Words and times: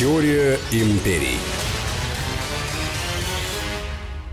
Теория 0.00 0.58
империй. 0.72 1.36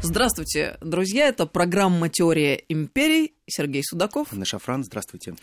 Здравствуйте, 0.02 0.78
друзья. 0.80 1.28
Это 1.28 1.46
программа 1.46 2.08
«Теория 2.08 2.64
империй». 2.70 3.34
Сергей 3.48 3.84
Судаков. 3.84 4.30
Анна 4.32 4.46
Шафран, 4.46 4.86
здравствуйте. 4.86 5.36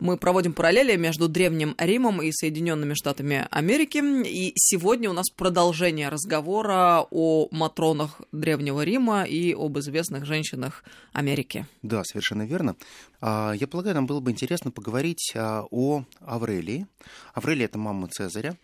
Мы 0.00 0.16
проводим 0.16 0.54
параллели 0.54 0.96
между 0.96 1.28
Древним 1.28 1.74
Римом 1.76 2.22
и 2.22 2.32
Соединенными 2.32 2.94
Штатами 2.94 3.46
Америки. 3.50 4.02
И 4.26 4.54
сегодня 4.56 5.10
у 5.10 5.12
нас 5.12 5.28
продолжение 5.28 6.08
разговора 6.08 7.06
о 7.10 7.48
матронах 7.50 8.22
Древнего 8.32 8.82
Рима 8.82 9.24
и 9.24 9.52
об 9.52 9.78
известных 9.78 10.24
женщинах 10.24 10.84
Америки. 11.12 11.66
Да, 11.82 12.02
совершенно 12.02 12.46
верно. 12.46 12.76
А, 13.20 13.52
я 13.52 13.66
полагаю, 13.66 13.94
нам 13.94 14.06
было 14.06 14.20
бы 14.20 14.30
интересно 14.30 14.70
поговорить 14.70 15.34
а, 15.34 15.64
о 15.70 16.04
Аврелии. 16.20 16.86
Аврелия– 17.34 17.64
это 17.66 17.76
мама 17.76 18.08
Цезаря. 18.08 18.56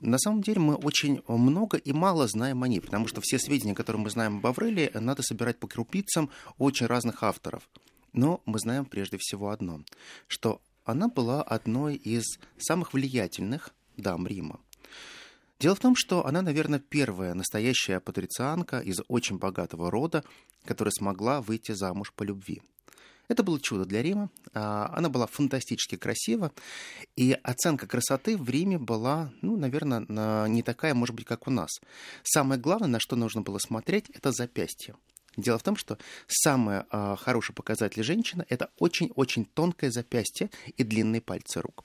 На 0.00 0.18
самом 0.18 0.42
деле 0.42 0.60
мы 0.60 0.74
очень 0.74 1.22
много 1.26 1.76
и 1.76 1.92
мало 1.92 2.28
знаем 2.28 2.62
о 2.62 2.68
ней, 2.68 2.80
потому 2.80 3.08
что 3.08 3.20
все 3.20 3.38
сведения, 3.38 3.74
которые 3.74 4.02
мы 4.02 4.10
знаем 4.10 4.38
об 4.38 4.46
Аврелии, 4.46 4.90
надо 4.94 5.22
собирать 5.22 5.58
по 5.58 5.66
крупицам 5.66 6.30
очень 6.56 6.86
разных 6.86 7.22
авторов. 7.22 7.68
Но 8.12 8.40
мы 8.46 8.58
знаем 8.58 8.84
прежде 8.84 9.18
всего 9.18 9.50
одно, 9.50 9.82
что 10.26 10.60
она 10.84 11.08
была 11.08 11.42
одной 11.42 11.96
из 11.96 12.24
самых 12.58 12.94
влиятельных 12.94 13.70
дам 13.96 14.26
Рима. 14.26 14.60
Дело 15.60 15.74
в 15.74 15.80
том, 15.80 15.94
что 15.96 16.24
она, 16.24 16.40
наверное, 16.40 16.78
первая 16.78 17.34
настоящая 17.34 17.98
патрицианка 17.98 18.78
из 18.78 19.00
очень 19.08 19.38
богатого 19.38 19.90
рода, 19.90 20.22
которая 20.64 20.92
смогла 20.92 21.42
выйти 21.42 21.72
замуж 21.72 22.12
по 22.14 22.22
любви. 22.22 22.62
Это 23.28 23.42
было 23.42 23.60
чудо 23.60 23.84
для 23.84 24.02
Рима. 24.02 24.30
А, 24.54 24.90
она 24.96 25.08
была 25.08 25.26
фантастически 25.26 25.96
красива. 25.96 26.52
И 27.16 27.38
оценка 27.42 27.86
красоты 27.86 28.36
в 28.36 28.48
Риме 28.48 28.78
была, 28.78 29.32
ну, 29.42 29.56
наверное, 29.56 30.48
не 30.48 30.62
такая, 30.62 30.94
может 30.94 31.14
быть, 31.14 31.26
как 31.26 31.46
у 31.46 31.50
нас. 31.50 31.70
Самое 32.22 32.60
главное, 32.60 32.88
на 32.88 33.00
что 33.00 33.16
нужно 33.16 33.42
было 33.42 33.58
смотреть, 33.58 34.10
это 34.10 34.32
запястье. 34.32 34.94
Дело 35.36 35.58
в 35.58 35.62
том, 35.62 35.76
что 35.76 35.98
самый 36.26 36.82
э, 36.90 37.16
хороший 37.16 37.54
показатель 37.54 38.02
женщины– 38.02 38.44
это 38.48 38.70
очень-очень 38.78 39.44
тонкое 39.44 39.92
запястье 39.92 40.50
и 40.76 40.82
длинные 40.82 41.20
пальцы 41.20 41.60
рук. 41.60 41.84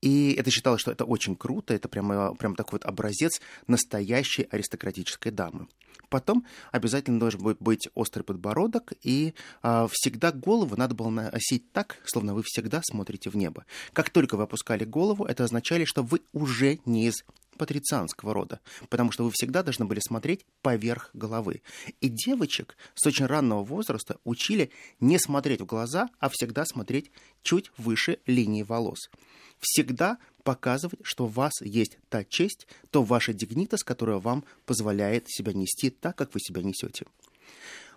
И 0.00 0.32
это 0.32 0.50
считалось, 0.50 0.80
что 0.80 0.90
это 0.90 1.04
очень 1.04 1.36
круто, 1.36 1.74
это 1.74 1.88
прямо, 1.88 2.34
прямо 2.34 2.54
такой 2.56 2.78
вот 2.78 2.86
образец 2.86 3.40
настоящей 3.66 4.46
аристократической 4.50 5.30
дамы. 5.30 5.66
Потом 6.14 6.46
обязательно 6.70 7.18
должен 7.18 7.56
быть 7.58 7.88
острый 7.96 8.22
подбородок, 8.22 8.92
и 9.02 9.34
а, 9.62 9.88
всегда 9.90 10.30
голову 10.30 10.76
надо 10.76 10.94
было 10.94 11.10
носить 11.10 11.72
так, 11.72 11.98
словно 12.04 12.34
вы 12.34 12.44
всегда 12.44 12.82
смотрите 12.84 13.30
в 13.30 13.36
небо. 13.36 13.66
Как 13.92 14.10
только 14.10 14.36
вы 14.36 14.44
опускали 14.44 14.84
голову, 14.84 15.24
это 15.24 15.42
означало, 15.42 15.84
что 15.86 16.04
вы 16.04 16.20
уже 16.32 16.78
не 16.86 17.08
из 17.08 17.24
патрицианского 17.58 18.32
рода, 18.32 18.60
потому 18.90 19.10
что 19.10 19.24
вы 19.24 19.32
всегда 19.32 19.64
должны 19.64 19.86
были 19.86 19.98
смотреть 19.98 20.46
поверх 20.62 21.10
головы. 21.14 21.62
И 22.00 22.08
девочек 22.08 22.76
с 22.94 23.04
очень 23.08 23.26
раннего 23.26 23.64
возраста 23.64 24.18
учили 24.22 24.70
не 25.00 25.18
смотреть 25.18 25.62
в 25.62 25.66
глаза, 25.66 26.10
а 26.20 26.28
всегда 26.28 26.64
смотреть 26.64 27.10
чуть 27.42 27.72
выше 27.76 28.20
линии 28.24 28.62
волос. 28.62 29.10
Всегда 29.58 30.18
показывать, 30.44 31.00
что 31.02 31.24
у 31.24 31.28
вас 31.28 31.60
есть 31.60 31.98
та 32.08 32.22
честь, 32.22 32.68
то 32.90 33.02
ваша 33.02 33.32
дигнитас, 33.32 33.82
которая 33.82 34.18
вам 34.18 34.44
позволяет 34.66 35.28
себя 35.28 35.52
нести 35.52 35.90
так, 35.90 36.16
как 36.16 36.34
вы 36.34 36.40
себя 36.40 36.62
несете. 36.62 37.06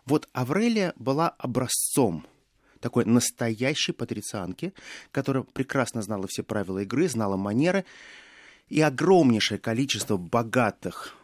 Вот 0.05 0.27
Аврелия 0.31 0.93
была 0.95 1.29
образцом 1.29 2.25
такой 2.79 3.05
настоящей 3.05 3.91
патрицианки, 3.91 4.73
которая 5.11 5.43
прекрасно 5.43 6.01
знала 6.01 6.27
все 6.27 6.43
правила 6.43 6.79
игры, 6.79 7.09
знала 7.09 7.35
манеры, 7.35 7.85
и 8.69 8.81
огромнейшее 8.81 9.59
количество 9.59 10.17
богатых 10.17 11.15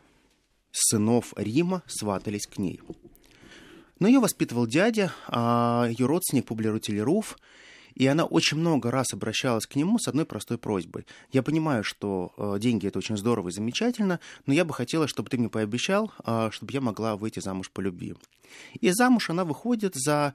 сынов 0.71 1.33
Рима 1.37 1.83
сватались 1.87 2.47
к 2.47 2.57
ней. 2.57 2.81
Но 3.99 4.07
ее 4.07 4.19
воспитывал 4.19 4.67
дядя, 4.67 5.13
а 5.27 5.87
ее 5.87 6.05
родственник 6.05 6.45
Публий 6.45 7.01
Руф, 7.01 7.37
и 7.95 8.05
она 8.07 8.25
очень 8.25 8.57
много 8.57 8.91
раз 8.91 9.13
обращалась 9.13 9.65
к 9.65 9.75
нему 9.75 9.99
с 9.99 10.07
одной 10.07 10.25
простой 10.25 10.57
просьбой. 10.57 11.05
Я 11.31 11.43
понимаю, 11.43 11.83
что 11.83 12.33
э, 12.37 12.59
деньги 12.59 12.87
это 12.87 12.99
очень 12.99 13.17
здорово 13.17 13.49
и 13.49 13.51
замечательно, 13.51 14.19
но 14.45 14.53
я 14.53 14.65
бы 14.65 14.73
хотела, 14.73 15.07
чтобы 15.07 15.29
ты 15.29 15.37
мне 15.37 15.49
пообещал, 15.49 16.11
э, 16.25 16.49
чтобы 16.51 16.73
я 16.73 16.81
могла 16.81 17.15
выйти 17.15 17.39
замуж 17.39 17.69
по 17.71 17.81
любви. 17.81 18.15
И 18.79 18.91
замуж 18.91 19.29
она 19.29 19.45
выходит 19.45 19.95
за 19.95 20.33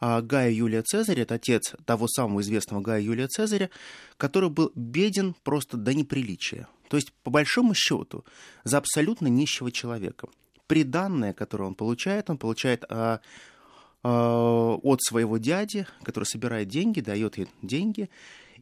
а, 0.00 0.22
Гая 0.22 0.50
Юлия 0.50 0.82
Цезаря, 0.82 1.22
это 1.22 1.34
отец 1.34 1.74
того 1.84 2.06
самого 2.08 2.40
известного 2.40 2.80
Гая 2.80 3.00
Юлия 3.00 3.26
Цезаря, 3.26 3.70
который 4.16 4.48
был 4.48 4.70
беден 4.74 5.34
просто 5.42 5.76
до 5.76 5.92
неприличия. 5.92 6.68
То 6.88 6.96
есть, 6.96 7.12
по 7.24 7.30
большому 7.30 7.74
счету, 7.74 8.24
за 8.64 8.78
абсолютно 8.78 9.26
нищего 9.26 9.70
человека. 9.70 10.28
Приданное, 10.66 11.32
которое 11.32 11.64
он 11.64 11.74
получает, 11.74 12.30
он 12.30 12.38
получает 12.38 12.84
а, 12.84 12.88
а, 12.88 13.20
от 14.02 15.02
своего 15.02 15.38
дяди, 15.38 15.86
который 16.02 16.24
собирает 16.24 16.68
деньги, 16.68 17.00
дает 17.00 17.36
ей 17.36 17.48
деньги. 17.62 18.08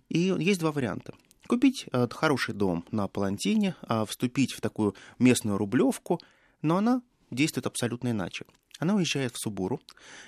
И 0.09 0.35
есть 0.39 0.61
два 0.61 0.73
варианта. 0.73 1.15
Купить 1.47 1.87
а, 1.93 2.09
хороший 2.09 2.55
дом 2.55 2.85
на 2.91 3.07
Палантине, 3.07 3.77
а, 3.83 4.05
вступить 4.05 4.53
в 4.53 4.61
такую 4.61 4.95
местную 5.19 5.59
рублевку, 5.59 6.21
но 6.63 6.79
она 6.79 7.03
действует 7.31 7.67
абсолютно 7.67 8.11
иначе. 8.11 8.47
Она 8.79 8.95
уезжает 8.95 9.35
в 9.35 9.39
Субуру. 9.39 9.81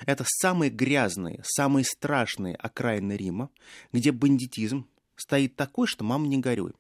Это 0.06 0.24
самые 0.26 0.70
грязные, 0.70 1.40
самые 1.44 1.84
страшные 1.84 2.54
окраины 2.54 3.12
Рима, 3.12 3.50
где 3.92 4.12
бандитизм 4.12 4.86
стоит 5.16 5.56
такой, 5.56 5.86
что 5.86 6.04
мама 6.04 6.26
не 6.28 6.38
горюй. 6.38 6.72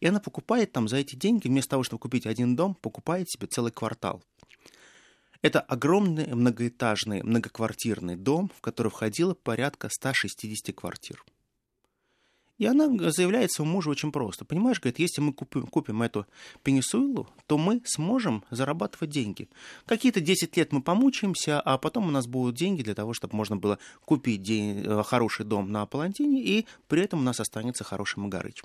И 0.00 0.06
она 0.06 0.20
покупает 0.20 0.72
там 0.72 0.88
за 0.88 0.96
эти 0.96 1.14
деньги, 1.14 1.48
вместо 1.48 1.70
того, 1.70 1.82
чтобы 1.82 2.00
купить 2.00 2.26
один 2.26 2.56
дом, 2.56 2.74
покупает 2.74 3.30
себе 3.30 3.46
целый 3.46 3.70
квартал. 3.70 4.22
Это 5.42 5.60
огромный 5.60 6.32
многоэтажный, 6.32 7.22
многоквартирный 7.22 8.16
дом, 8.16 8.50
в 8.56 8.60
который 8.60 8.90
входило 8.90 9.34
порядка 9.34 9.88
160 9.90 10.74
квартир. 10.74 11.24
И 12.58 12.66
она 12.66 12.86
заявляет 13.10 13.50
своему 13.50 13.72
мужу 13.72 13.90
очень 13.90 14.12
просто. 14.12 14.44
Понимаешь, 14.44 14.78
говорит, 14.78 15.00
если 15.00 15.20
мы 15.20 15.32
купим, 15.32 15.66
купим 15.66 16.00
эту 16.00 16.26
пенисуилу, 16.62 17.28
то 17.48 17.58
мы 17.58 17.82
сможем 17.84 18.44
зарабатывать 18.50 19.10
деньги. 19.10 19.48
Какие-то 19.84 20.20
10 20.20 20.56
лет 20.56 20.72
мы 20.72 20.80
помучаемся, 20.80 21.60
а 21.60 21.76
потом 21.76 22.06
у 22.06 22.10
нас 22.12 22.28
будут 22.28 22.54
деньги 22.54 22.84
для 22.84 22.94
того, 22.94 23.14
чтобы 23.14 23.34
можно 23.34 23.56
было 23.56 23.78
купить 24.04 24.42
день, 24.42 24.84
э, 24.86 25.02
хороший 25.02 25.44
дом 25.44 25.72
на 25.72 25.86
Палантине, 25.86 26.40
и 26.40 26.66
при 26.86 27.02
этом 27.02 27.18
у 27.18 27.22
нас 27.22 27.40
останется 27.40 27.82
хороший 27.82 28.20
Магарыч. 28.20 28.62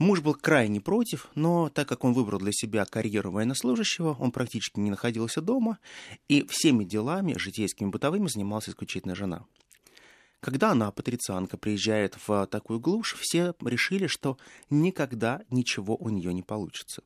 Муж 0.00 0.22
был 0.22 0.32
крайне 0.32 0.80
против, 0.80 1.28
но 1.34 1.68
так 1.68 1.86
как 1.86 2.04
он 2.04 2.14
выбрал 2.14 2.38
для 2.38 2.52
себя 2.52 2.86
карьеру 2.86 3.32
военнослужащего, 3.32 4.16
он 4.18 4.32
практически 4.32 4.80
не 4.80 4.88
находился 4.88 5.42
дома, 5.42 5.78
и 6.26 6.46
всеми 6.48 6.84
делами, 6.84 7.36
житейскими 7.36 7.90
бытовыми, 7.90 8.26
занималась 8.26 8.70
исключительно 8.70 9.14
жена. 9.14 9.44
Когда 10.40 10.70
она, 10.70 10.90
патрицианка, 10.90 11.58
приезжает 11.58 12.16
в 12.26 12.46
такую 12.46 12.80
глушь, 12.80 13.14
все 13.20 13.54
решили, 13.62 14.06
что 14.06 14.38
никогда 14.70 15.42
ничего 15.50 15.96
у 15.96 16.08
нее 16.08 16.32
не 16.32 16.42
получится. 16.42 17.02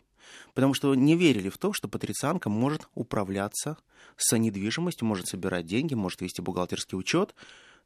Потому 0.54 0.72
что 0.72 0.94
не 0.94 1.16
верили 1.16 1.48
в 1.48 1.58
то, 1.58 1.72
что 1.72 1.88
патрицианка 1.88 2.48
может 2.48 2.88
управляться 2.94 3.76
с 4.16 4.38
недвижимостью, 4.38 5.08
может 5.08 5.26
собирать 5.26 5.66
деньги, 5.66 5.94
может 5.94 6.20
вести 6.20 6.40
бухгалтерский 6.40 6.96
учет, 6.96 7.34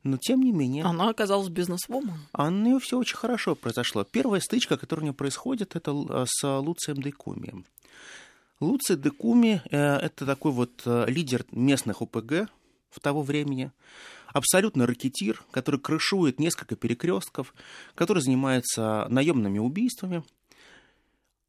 но 0.03 0.17
тем 0.17 0.41
не 0.43 0.53
менее... 0.53 0.85
Она 0.85 1.09
оказалась 1.09 1.49
бизнес-вумен. 1.49 2.19
А 2.33 2.47
у 2.47 2.51
нее 2.51 2.79
все 2.79 2.99
очень 2.99 3.17
хорошо 3.17 3.55
произошло. 3.55 4.05
Первая 4.05 4.41
стычка, 4.41 4.77
которая 4.77 5.03
у 5.03 5.05
нее 5.07 5.15
происходит, 5.15 5.77
это 5.77 5.93
э, 5.93 6.25
с 6.27 6.59
Луцием 6.61 7.03
Декумием. 7.03 7.65
Луций 8.61 8.97
Декуми 8.97 9.63
э,– 9.71 9.97
это 10.03 10.27
такой 10.27 10.53
вот 10.53 10.83
э, 10.85 11.07
лидер 11.09 11.45
местных 11.53 12.03
ОПГ 12.03 12.49
в 12.91 13.01
того 13.01 13.23
времени 13.23 13.71
абсолютно 14.33 14.87
ракетир, 14.87 15.43
который 15.51 15.81
крышует 15.81 16.39
несколько 16.39 16.77
перекрестков, 16.77 17.55
который 17.95 18.23
занимается 18.23 19.07
наемными 19.09 19.59
убийствами. 19.59 20.23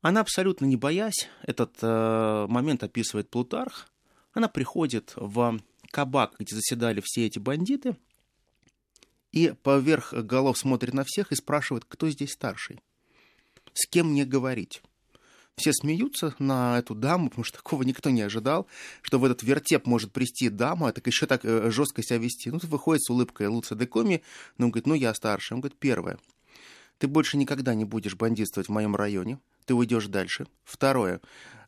Она 0.01 0.21
абсолютно 0.21 0.65
не 0.65 0.77
боясь, 0.77 1.29
этот 1.41 1.75
э, 1.81 2.45
момент 2.47 2.83
описывает 2.83 3.29
Плутарх, 3.29 3.89
она 4.31 4.47
приходит 4.47 5.13
в 5.17 5.59
кабак, 5.91 6.35
где 6.39 6.55
заседали 6.55 7.01
все 7.03 7.25
эти 7.25 7.37
бандиты, 7.37 7.97
и 9.31 9.53
поверх 9.63 10.13
голов 10.13 10.57
смотрит 10.57 10.93
на 10.93 11.03
всех 11.05 11.31
и 11.31 11.35
спрашивает, 11.35 11.85
кто 11.87 12.09
здесь 12.09 12.31
старший, 12.31 12.79
с 13.73 13.87
кем 13.87 14.11
мне 14.11 14.25
говорить. 14.25 14.81
Все 15.55 15.73
смеются 15.73 16.33
на 16.39 16.79
эту 16.79 16.95
даму, 16.95 17.27
потому 17.27 17.43
что 17.43 17.57
такого 17.57 17.83
никто 17.83 18.09
не 18.09 18.21
ожидал, 18.21 18.65
что 19.01 19.19
в 19.19 19.25
этот 19.25 19.43
вертеп 19.43 19.85
может 19.87 20.13
прийти 20.13 20.47
дама, 20.47 20.87
а 20.87 20.91
так 20.93 21.05
еще 21.05 21.25
так 21.25 21.43
э, 21.43 21.69
жестко 21.69 22.01
себя 22.01 22.17
вести. 22.17 22.49
Ну, 22.49 22.59
выходит 22.63 23.03
с 23.03 23.09
улыбкой 23.09 23.47
Луция 23.47 23.77
Декоми, 23.77 24.23
ну, 24.57 24.67
он 24.67 24.71
говорит, 24.71 24.87
ну, 24.87 24.93
я 24.93 25.13
старше. 25.13 25.53
Он 25.53 25.59
говорит, 25.59 25.77
первое, 25.77 26.17
ты 26.97 27.07
больше 27.07 27.35
никогда 27.35 27.75
не 27.75 27.83
будешь 27.83 28.15
бандитствовать 28.15 28.69
в 28.69 28.71
моем 28.71 28.95
районе, 28.95 29.39
ты 29.65 29.73
уйдешь 29.73 30.07
дальше. 30.07 30.47
Второе, 30.63 31.19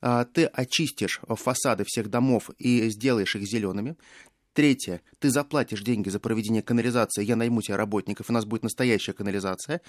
а, 0.01 0.25
ты 0.25 0.45
очистишь 0.45 1.19
фасады 1.27 1.83
всех 1.85 2.09
домов 2.09 2.49
и 2.57 2.89
сделаешь 2.89 3.35
их 3.35 3.43
зелеными. 3.43 3.95
Третье. 4.53 5.01
Ты 5.19 5.29
заплатишь 5.29 5.81
деньги 5.81 6.09
за 6.09 6.19
проведение 6.19 6.61
канализации, 6.61 7.23
я 7.23 7.37
найму 7.37 7.61
тебе 7.61 7.77
работников, 7.77 8.29
у 8.29 8.33
нас 8.33 8.43
будет 8.43 8.63
настоящая 8.63 9.13
канализация. 9.13 9.81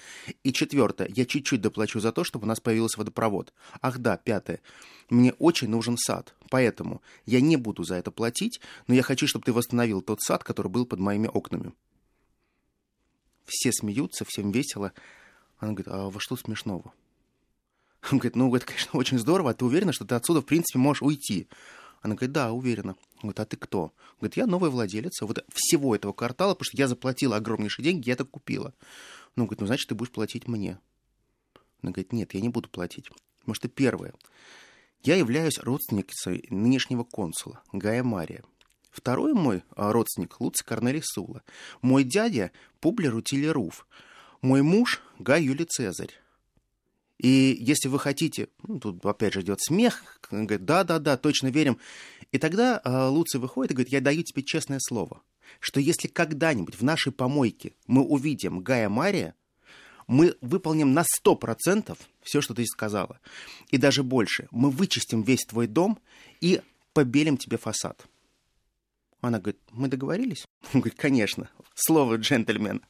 И 0.43 0.53
четвертое. 0.53 1.09
Я 1.13 1.25
чуть-чуть 1.25 1.59
доплачу 1.59 1.99
за 1.99 2.13
то, 2.13 2.23
чтобы 2.23 2.45
у 2.45 2.47
нас 2.47 2.61
появился 2.61 2.97
водопровод. 2.99 3.53
Ах 3.81 3.97
да, 3.97 4.15
пятое. 4.15 4.61
Мне 5.09 5.33
очень 5.33 5.67
нужен 5.67 5.97
сад, 5.97 6.33
поэтому 6.49 7.01
я 7.25 7.41
не 7.41 7.57
буду 7.57 7.83
за 7.83 7.95
это 7.95 8.09
платить, 8.09 8.61
но 8.87 8.95
я 8.95 9.03
хочу, 9.03 9.27
чтобы 9.27 9.43
ты 9.43 9.51
восстановил 9.51 10.01
тот 10.01 10.21
сад, 10.21 10.45
который 10.45 10.69
был 10.69 10.85
под 10.85 10.99
моими 10.99 11.27
окнами. 11.27 11.73
Все 13.45 13.73
смеются, 13.73 14.23
всем 14.23 14.51
весело. 14.51 14.93
Она 15.59 15.73
говорит, 15.73 15.89
а 15.89 16.09
во 16.09 16.19
что 16.21 16.37
смешного? 16.37 16.93
Он 18.11 18.17
говорит, 18.17 18.37
ну, 18.37 18.53
это, 18.55 18.65
конечно, 18.65 18.97
очень 18.97 19.19
здорово, 19.19 19.51
а 19.51 19.53
ты 19.53 19.65
уверена, 19.65 19.91
что 19.91 20.05
ты 20.05 20.15
отсюда, 20.15 20.41
в 20.41 20.45
принципе, 20.45 20.79
можешь 20.79 21.01
уйти? 21.01 21.47
Она 22.03 22.15
говорит, 22.15 22.33
да, 22.33 22.51
уверена. 22.51 22.95
Говорит, 23.21 23.39
а 23.39 23.45
ты 23.45 23.55
кто? 23.55 23.93
Говорит, 24.19 24.35
я 24.35 24.45
новый 24.45 24.69
владелец 24.69 25.21
вот 25.21 25.43
всего 25.53 25.95
этого 25.95 26.11
квартала, 26.11 26.53
потому 26.53 26.65
что 26.65 26.77
я 26.77 26.89
заплатила 26.89 27.37
огромнейшие 27.37 27.83
деньги, 27.83 28.09
я 28.09 28.13
это 28.13 28.25
купила. 28.25 28.73
Ну, 29.37 29.45
говорит, 29.45 29.61
ну, 29.61 29.67
значит, 29.67 29.87
ты 29.87 29.95
будешь 29.95 30.11
платить 30.11 30.47
мне. 30.47 30.77
Она 31.81 31.93
говорит, 31.93 32.11
нет, 32.11 32.33
я 32.33 32.41
не 32.41 32.49
буду 32.49 32.67
платить. 32.67 33.09
Потому 33.39 33.55
что 33.55 33.69
первое, 33.69 34.13
я 35.01 35.15
являюсь 35.15 35.59
родственницей 35.59 36.45
нынешнего 36.49 37.05
консула 37.05 37.63
Гая 37.71 38.03
Мария. 38.03 38.43
Второй 38.91 39.33
мой 39.33 39.63
а, 39.75 39.93
родственник 39.93 40.39
Луций 40.41 40.65
Корнелий 40.65 41.01
Сула. 41.03 41.41
Мой 41.81 42.03
дядя 42.03 42.51
Публий 42.81 43.09
Рутилий 43.09 43.49
Руф. 43.49 43.87
Мой 44.41 44.61
муж 44.61 45.01
Гай 45.19 45.43
Юлий 45.43 45.65
Цезарь. 45.65 46.13
И 47.23 47.55
если 47.57 47.87
вы 47.87 47.99
хотите, 47.99 48.49
ну, 48.67 48.81
тут 48.81 49.03
опять 49.05 49.33
же 49.33 49.41
идет 49.41 49.61
смех, 49.61 50.03
говорит, 50.29 50.65
да-да-да, 50.65 51.15
точно 51.15 51.47
верим. 51.47 51.79
И 52.33 52.37
тогда 52.37 52.81
э, 52.83 53.07
Луций 53.07 53.39
выходит 53.39 53.71
и 53.71 53.75
говорит, 53.75 53.93
я 53.93 54.01
даю 54.01 54.23
тебе 54.23 54.43
честное 54.43 54.79
слово, 54.81 55.21
что 55.61 55.79
если 55.79 56.09
когда-нибудь 56.09 56.75
в 56.75 56.83
нашей 56.83 57.13
помойке 57.13 57.75
мы 57.87 58.03
увидим 58.03 58.59
Гая 58.59 58.89
Мария, 58.89 59.35
мы 60.05 60.35
выполним 60.41 60.91
на 60.91 61.05
100% 61.25 61.97
все, 62.23 62.41
что 62.41 62.53
ты 62.53 62.65
сказала. 62.65 63.21
И 63.69 63.77
даже 63.77 64.03
больше. 64.03 64.49
Мы 64.51 64.69
вычистим 64.69 65.23
весь 65.23 65.45
твой 65.45 65.67
дом 65.67 65.99
и 66.41 66.61
побелим 66.91 67.37
тебе 67.37 67.57
фасад. 67.57 68.05
Она 69.21 69.39
говорит, 69.39 69.61
мы 69.71 69.87
договорились? 69.87 70.45
Он 70.73 70.81
говорит, 70.81 70.99
конечно, 70.99 71.49
слово 71.73 72.17
джентльмена. 72.17 72.81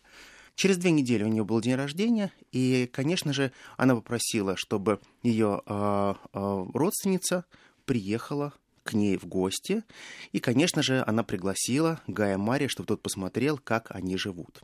Через 0.55 0.77
две 0.77 0.91
недели 0.91 1.23
у 1.23 1.27
нее 1.27 1.43
был 1.43 1.61
день 1.61 1.75
рождения, 1.75 2.31
и, 2.51 2.89
конечно 2.91 3.33
же, 3.33 3.51
она 3.75 3.95
попросила, 3.95 4.55
чтобы 4.55 4.99
ее 5.23 5.61
э, 5.61 5.61
а, 5.65 6.13
э, 6.13 6.27
а, 6.33 6.67
родственница 6.73 7.45
приехала 7.85 8.53
к 8.83 8.93
ней 8.93 9.17
в 9.17 9.25
гости, 9.25 9.83
и, 10.31 10.39
конечно 10.39 10.83
же, 10.83 11.03
она 11.07 11.23
пригласила 11.23 12.01
Гая 12.07 12.37
Мария, 12.37 12.67
чтобы 12.67 12.87
тот 12.87 13.01
посмотрел, 13.01 13.57
как 13.57 13.87
они 13.89 14.15
живут. 14.15 14.61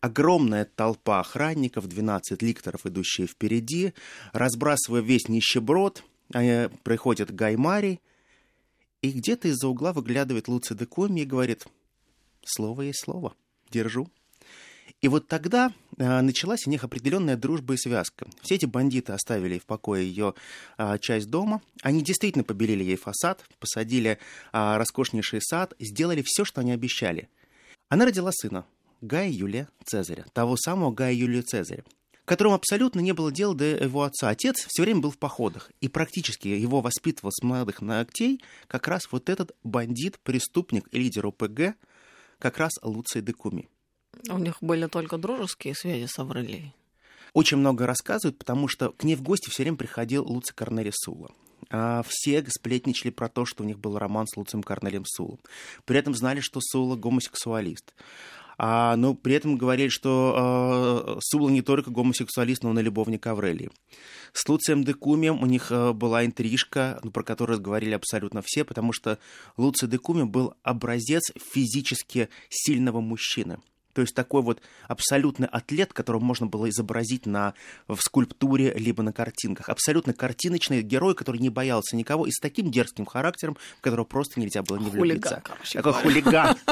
Огромная 0.00 0.64
толпа 0.64 1.20
охранников, 1.20 1.88
12 1.88 2.40
ликторов, 2.40 2.86
идущие 2.86 3.26
впереди, 3.26 3.92
разбрасывая 4.32 5.02
весь 5.02 5.28
нищеброд, 5.28 6.04
э, 6.32 6.70
приходит 6.84 7.34
Гай 7.34 7.56
Марий, 7.56 8.00
и 9.02 9.12
где-то 9.12 9.48
из-за 9.48 9.68
угла 9.68 9.92
выглядывает 9.92 10.48
Луци 10.48 10.74
де 10.74 10.86
Коми 10.86 11.20
и 11.20 11.26
говорит, 11.26 11.66
слово 12.44 12.82
есть 12.82 13.04
слово, 13.04 13.34
держу. 13.70 14.08
И 15.00 15.08
вот 15.08 15.28
тогда 15.28 15.72
э, 15.96 16.20
началась 16.20 16.66
у 16.66 16.70
них 16.70 16.84
определенная 16.84 17.36
дружба 17.36 17.74
и 17.74 17.76
связка. 17.76 18.26
Все 18.42 18.56
эти 18.56 18.66
бандиты 18.66 19.12
оставили 19.12 19.58
в 19.58 19.66
покое 19.66 20.06
ее 20.06 20.34
э, 20.76 20.98
часть 21.00 21.30
дома. 21.30 21.60
Они 21.82 22.02
действительно 22.02 22.44
побелили 22.44 22.84
ей 22.84 22.96
фасад, 22.96 23.44
посадили 23.58 24.18
э, 24.52 24.76
роскошнейший 24.76 25.40
сад, 25.42 25.74
сделали 25.78 26.22
все, 26.24 26.44
что 26.44 26.60
они 26.60 26.72
обещали. 26.72 27.28
Она 27.88 28.04
родила 28.04 28.30
сына, 28.32 28.66
Гая 29.00 29.30
Юлия 29.30 29.68
Цезаря, 29.84 30.26
того 30.32 30.56
самого 30.56 30.92
Гая 30.92 31.12
Юлия 31.12 31.42
Цезаря 31.42 31.84
которому 32.28 32.54
абсолютно 32.54 33.00
не 33.00 33.12
было 33.12 33.32
дела 33.32 33.54
до 33.54 33.64
его 33.64 34.02
отца. 34.02 34.28
Отец 34.28 34.66
все 34.68 34.82
время 34.82 35.00
был 35.00 35.10
в 35.10 35.18
походах, 35.18 35.72
и 35.80 35.88
практически 35.88 36.48
его 36.48 36.82
воспитывал 36.82 37.32
с 37.32 37.42
молодых 37.42 37.80
ногтей 37.80 38.42
как 38.66 38.86
раз 38.86 39.10
вот 39.10 39.30
этот 39.30 39.56
бандит, 39.64 40.18
преступник 40.22 40.86
и 40.92 40.98
лидер 40.98 41.26
ОПГ, 41.26 41.74
как 42.38 42.58
раз 42.58 42.72
Луций 42.82 43.22
Декуми. 43.22 43.68
У 44.28 44.38
них 44.38 44.56
были 44.60 44.86
только 44.86 45.18
дружеские 45.18 45.74
связи 45.74 46.06
с 46.06 46.18
Аврелией. 46.18 46.74
Очень 47.34 47.58
много 47.58 47.86
рассказывают, 47.86 48.38
потому 48.38 48.68
что 48.68 48.90
к 48.92 49.04
ней 49.04 49.14
в 49.14 49.22
гости 49.22 49.50
все 49.50 49.62
время 49.62 49.76
приходил 49.76 50.24
Луций 50.24 50.54
Корнелий 50.54 50.92
Сула. 50.94 51.30
А 51.70 52.02
все 52.06 52.44
сплетничали 52.48 53.10
про 53.10 53.28
то, 53.28 53.44
что 53.44 53.62
у 53.62 53.66
них 53.66 53.78
был 53.78 53.98
роман 53.98 54.26
с 54.26 54.36
Луцием 54.36 54.62
Корнелием 54.62 55.04
Сулом. 55.04 55.38
При 55.84 55.98
этом 55.98 56.14
знали, 56.14 56.40
что 56.40 56.60
Сула 56.62 56.96
гомосексуалист. 56.96 57.94
А, 58.60 58.96
но 58.96 59.14
при 59.14 59.34
этом 59.34 59.56
говорили, 59.56 59.88
что 59.88 61.14
э, 61.16 61.20
Сула 61.20 61.48
не 61.48 61.62
только 61.62 61.92
гомосексуалист, 61.92 62.64
но 62.64 62.70
он 62.70 62.78
и 62.80 62.82
любовник 62.82 63.24
Аврелии. 63.26 63.70
С 64.32 64.48
Луцием 64.48 64.82
Декумием 64.82 65.40
у 65.40 65.46
них 65.46 65.70
э, 65.70 65.92
была 65.92 66.24
интрижка, 66.24 66.98
ну, 67.04 67.12
про 67.12 67.22
которую 67.22 67.60
говорили 67.60 67.92
абсолютно 67.92 68.42
все, 68.44 68.64
потому 68.64 68.92
что 68.92 69.18
Луций 69.56 69.88
Декуми 69.88 70.24
был 70.24 70.54
образец 70.64 71.30
физически 71.52 72.28
сильного 72.48 73.00
мужчины. 73.00 73.58
То 73.98 74.02
есть 74.02 74.14
такой 74.14 74.42
вот 74.42 74.62
абсолютный 74.86 75.48
атлет, 75.48 75.92
которого 75.92 76.22
можно 76.22 76.46
было 76.46 76.70
изобразить 76.70 77.26
на, 77.26 77.54
в 77.88 77.96
скульптуре 77.96 78.72
либо 78.74 79.02
на 79.02 79.12
картинках. 79.12 79.68
Абсолютно 79.68 80.14
картиночный 80.14 80.82
герой, 80.82 81.16
который 81.16 81.40
не 81.40 81.48
боялся 81.48 81.96
никого 81.96 82.24
и 82.24 82.30
с 82.30 82.38
таким 82.38 82.70
дерзким 82.70 83.06
характером, 83.06 83.56
в 83.76 83.80
которого 83.80 84.04
просто 84.04 84.38
нельзя 84.38 84.62
было 84.62 84.76
не 84.76 84.88
влюбиться. 84.88 85.42
Хулиган, 85.44 85.82
Такой 85.82 85.92
хулиган. 85.94 86.56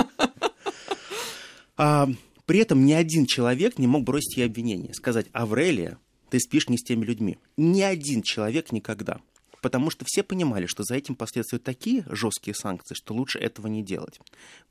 А, 1.79 2.09
при 2.47 2.61
этом 2.61 2.87
ни 2.87 2.93
один 2.93 3.27
человек 3.27 3.77
не 3.77 3.89
мог 3.89 4.05
бросить 4.05 4.37
ей 4.37 4.47
обвинение, 4.47 4.95
сказать, 4.95 5.27
Аврелия, 5.33 5.99
ты 6.31 6.39
спишь 6.39 6.69
не 6.69 6.79
с 6.79 6.85
теми 6.85 7.05
людьми. 7.05 7.39
Ни 7.57 7.83
один 7.83 8.23
человек 8.23 8.71
никогда. 8.71 9.21
Потому 9.61 9.91
что 9.91 10.05
все 10.07 10.23
понимали, 10.23 10.67
что 10.67 10.85
за 10.85 10.95
этим 10.95 11.17
последуют 11.17 11.65
такие 11.65 12.05
жесткие 12.09 12.55
санкции, 12.55 12.95
что 12.95 13.15
лучше 13.15 13.41
этого 13.41 13.67
не 13.67 13.83
делать. 13.83 14.21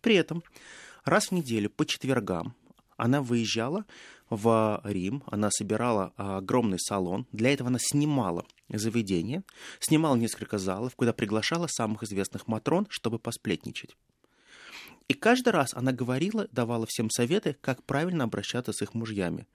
При 0.01 0.15
этом 0.15 0.41
Раз 1.05 1.27
в 1.27 1.31
неделю 1.33 1.69
по 1.69 1.85
четвергам 1.85 2.55
она 2.97 3.21
выезжала 3.21 3.85
в 4.31 4.81
Рим, 4.83 5.23
она 5.27 5.51
собирала 5.51 6.13
огромный 6.17 6.79
салон. 6.79 7.27
Для 7.31 7.53
этого 7.53 7.69
она 7.69 7.77
снимала 7.79 8.45
заведение, 8.69 9.43
снимала 9.79 10.15
несколько 10.15 10.57
залов, 10.57 10.95
куда 10.95 11.13
приглашала 11.13 11.67
самых 11.67 12.01
известных 12.01 12.47
матрон, 12.47 12.87
чтобы 12.89 13.19
посплетничать. 13.19 13.95
И 15.07 15.13
каждый 15.13 15.49
раз 15.49 15.75
она 15.75 15.91
говорила, 15.91 16.47
давала 16.51 16.87
всем 16.89 17.11
советы, 17.11 17.55
как 17.61 17.83
правильно 17.83 18.23
обращаться 18.23 18.73
с 18.73 18.81
их 18.81 18.95
мужьями, 18.95 19.45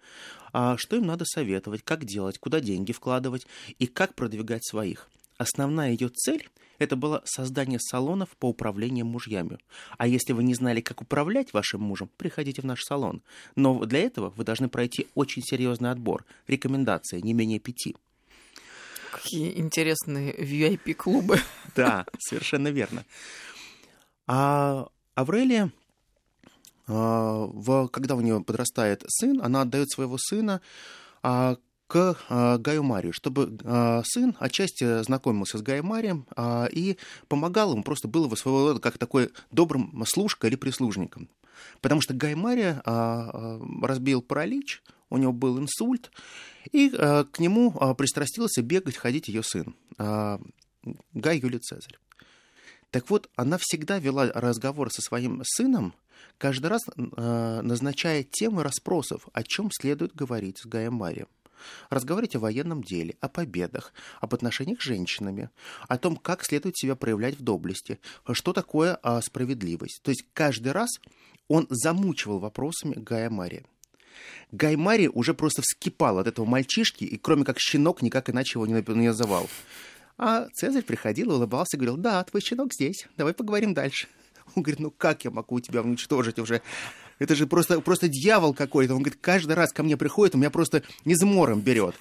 а 0.53 0.77
что 0.79 0.95
им 0.95 1.07
надо 1.07 1.25
советовать, 1.25 1.83
как 1.83 2.05
делать, 2.05 2.39
куда 2.39 2.61
деньги 2.61 2.93
вкладывать 2.93 3.49
и 3.81 3.89
как 3.89 4.15
продвигать 4.15 4.65
своих. 4.65 5.09
Основная 5.41 5.93
ее 5.93 6.11
цель 6.11 6.51
это 6.79 6.97
было 6.97 7.23
создание 7.25 7.81
салонов 7.81 8.29
по 8.37 8.51
управлению 8.51 9.07
мужьями. 9.07 9.59
А 9.97 10.07
если 10.07 10.35
вы 10.35 10.43
не 10.43 10.53
знали, 10.53 10.83
как 10.83 11.01
управлять 11.01 11.55
вашим 11.55 11.81
мужем, 11.81 12.11
приходите 12.19 12.61
в 12.61 12.67
наш 12.67 12.83
салон. 12.83 13.23
Но 13.57 13.83
для 13.87 14.01
этого 14.01 14.35
вы 14.37 14.45
должны 14.45 14.69
пройти 14.69 15.09
очень 15.15 15.41
серьезный 15.43 15.93
отбор. 15.93 16.27
Рекомендации 16.47 17.21
не 17.23 17.33
менее 17.33 17.59
пяти. 17.59 17.97
Какие 19.11 19.59
интересные 19.59 20.37
VIP-клубы. 20.37 21.39
Да, 21.75 22.05
совершенно 22.19 22.69
верно. 22.69 23.07
А 24.27 24.89
Аврелия, 25.15 25.73
а, 26.87 27.49
когда 27.89 28.15
у 28.15 28.21
нее 28.21 28.43
подрастает 28.43 29.05
сын, 29.09 29.41
она 29.43 29.63
отдает 29.63 29.91
своего 29.91 30.19
сына 30.19 30.61
а, 31.23 31.57
к 31.91 32.17
э, 32.29 32.59
Гаю 32.59 32.85
Марию, 32.85 33.13
чтобы 33.13 33.59
э, 33.65 34.03
сын 34.05 34.37
отчасти 34.39 35.03
знакомился 35.03 35.59
с 35.59 35.63
Гаем 35.63 35.87
Марием 35.87 36.25
э, 36.37 36.69
и 36.71 36.97
помогал 37.27 37.73
ему, 37.73 37.83
просто 37.83 38.07
был 38.07 38.27
его 38.27 38.37
своего 38.37 38.69
рода 38.69 38.81
как 38.81 38.97
такой 38.97 39.31
добрым 39.51 40.05
служкой 40.07 40.51
или 40.51 40.57
прислужником. 40.57 41.29
Потому 41.81 42.01
что 42.01 42.15
Гай 42.15 42.35
Мария 42.35 42.81
разбил 43.83 44.23
паралич, 44.23 44.83
у 45.11 45.19
него 45.19 45.33
был 45.33 45.59
инсульт, 45.59 46.11
и 46.73 46.89
к 46.89 47.39
нему 47.39 47.71
пристрастился 47.97 48.63
бегать, 48.63 48.97
ходить 48.97 49.29
ее 49.29 49.43
сын, 49.43 49.75
Гай 49.99 51.39
Юлий 51.39 51.59
Цезарь. 51.59 51.99
Так 52.91 53.11
вот, 53.11 53.29
она 53.37 53.59
всегда 53.61 53.99
вела 53.99 54.31
разговор 54.33 54.91
со 54.91 55.03
своим 55.03 55.43
сыном, 55.45 55.93
каждый 56.39 56.69
раз 56.69 56.81
назначая 56.97 58.23
темы 58.23 58.63
расспросов, 58.63 59.29
о 59.35 59.43
чем 59.43 59.71
следует 59.71 60.15
говорить 60.15 60.61
с 60.61 60.67
Гаем 60.67 60.95
Марием 60.95 61.29
разговаривать 61.89 62.37
о 62.37 62.41
военном 62.41 62.83
деле, 62.83 63.17
о 63.21 63.29
победах, 63.29 63.93
об 64.21 64.35
отношениях 64.35 64.81
с 64.81 64.85
женщинами, 64.85 65.51
о 65.89 65.99
том, 65.99 66.17
как 66.17 66.45
следует 66.45 66.77
себя 66.77 66.97
проявлять 66.97 67.39
в 67.39 67.43
доблести, 67.43 67.99
что 68.33 68.53
такое 68.53 68.99
а, 69.03 69.21
справедливость. 69.21 70.01
То 70.03 70.11
есть 70.11 70.25
каждый 70.33 70.73
раз 70.73 70.91
он 71.49 71.67
замучивал 71.71 72.39
вопросами 72.39 72.95
Гая 72.95 73.31
Мария. 73.31 73.65
Гай 74.53 74.77
Мари 74.77 75.09
уже 75.09 75.35
просто 75.35 75.63
вскипал 75.63 76.19
от 76.19 76.27
этого 76.27 76.45
мальчишки, 76.45 77.05
и 77.05 77.17
кроме 77.17 77.45
как 77.45 77.59
щенок, 77.59 78.03
никак 78.03 78.31
иначе 78.31 78.59
его 78.59 78.67
не 78.67 79.09
называл. 79.09 79.49
А 80.19 80.49
Цезарь 80.53 80.83
приходил, 80.83 81.33
улыбался 81.33 81.77
и 81.77 81.81
говорил, 81.81 81.97
да, 81.97 82.23
твой 82.25 82.43
щенок 82.43 82.75
здесь, 82.75 83.07
давай 83.17 83.33
поговорим 83.33 83.75
дальше. 83.75 84.09
Он 84.55 84.63
говорит, 84.63 84.81
ну 84.81 84.91
как 84.91 85.25
я 85.25 85.31
могу 85.31 85.61
тебя 85.61 85.83
уничтожить 85.83 86.39
уже? 86.39 86.63
Это 87.21 87.37
же 87.37 87.47
просто, 87.47 87.81
просто 87.81 88.09
дьявол 88.09 88.55
какой-то. 88.55 88.95
Он 88.95 89.03
говорит, 89.03 89.21
каждый 89.23 89.53
раз 89.53 89.73
ко 89.73 89.85
мне 89.85 89.97
приходит, 89.97 90.35
у 90.35 90.39
меня 90.39 90.51
просто 90.51 90.83
измором 91.05 91.61
берет. 91.61 91.95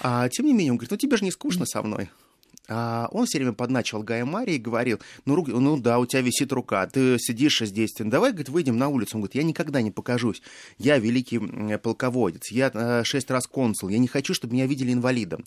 А 0.00 0.28
тем 0.28 0.46
не 0.46 0.52
менее, 0.52 0.72
он 0.72 0.76
говорит, 0.76 0.90
ну 0.92 0.96
тебе 0.96 1.16
же 1.16 1.24
не 1.24 1.32
скучно 1.32 1.66
со 1.66 1.82
мной. 1.82 2.10
А 2.68 3.08
он 3.10 3.26
все 3.26 3.38
время 3.38 3.54
подначивал 3.54 4.02
Гая 4.02 4.24
Марии 4.24 4.54
и 4.54 4.58
говорил, 4.58 5.00
ну, 5.24 5.34
руки, 5.34 5.50
ну 5.50 5.76
да, 5.78 5.98
у 5.98 6.06
тебя 6.06 6.20
висит 6.20 6.52
рука, 6.52 6.86
ты 6.86 7.18
сидишь 7.18 7.60
здесь, 7.60 7.92
давай, 7.98 8.30
говорит, 8.30 8.50
выйдем 8.50 8.76
на 8.76 8.88
улицу. 8.88 9.16
Он 9.16 9.22
говорит, 9.22 9.34
я 9.34 9.42
никогда 9.42 9.82
не 9.82 9.90
покажусь, 9.90 10.42
я 10.78 10.98
великий 10.98 11.38
полководец, 11.78 12.52
я 12.52 12.70
э, 12.72 13.02
шесть 13.04 13.30
раз 13.30 13.46
консул, 13.46 13.88
я 13.88 13.98
не 13.98 14.08
хочу, 14.08 14.32
чтобы 14.34 14.54
меня 14.54 14.66
видели 14.66 14.92
инвалидом. 14.92 15.44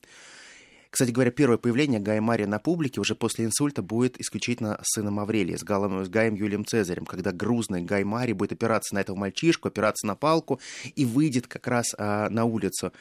Кстати 0.89 1.11
говоря, 1.11 1.31
первое 1.31 1.57
появление 1.57 1.99
Гая 1.99 2.21
Мария 2.21 2.47
на 2.47 2.59
публике 2.59 3.01
уже 3.01 3.15
после 3.15 3.45
инсульта 3.45 3.81
будет 3.81 4.19
исключительно 4.19 4.79
с 4.81 4.95
сыном 4.95 5.19
Аврелия, 5.19 5.57
с, 5.57 5.63
Галом, 5.63 6.05
с 6.05 6.09
Гаем 6.09 6.35
Юлием 6.35 6.65
Цезарем, 6.65 7.05
когда 7.05 7.31
грузный 7.31 7.81
Гай 7.81 8.03
Марий 8.03 8.33
будет 8.33 8.53
опираться 8.53 8.95
на 8.95 8.99
этого 8.99 9.15
мальчишку, 9.15 9.67
опираться 9.67 10.07
на 10.07 10.15
палку 10.15 10.59
и 10.95 11.05
выйдет 11.05 11.47
как 11.47 11.67
раз 11.67 11.93
а, 11.97 12.29
на 12.29 12.45
улицу. 12.45 12.93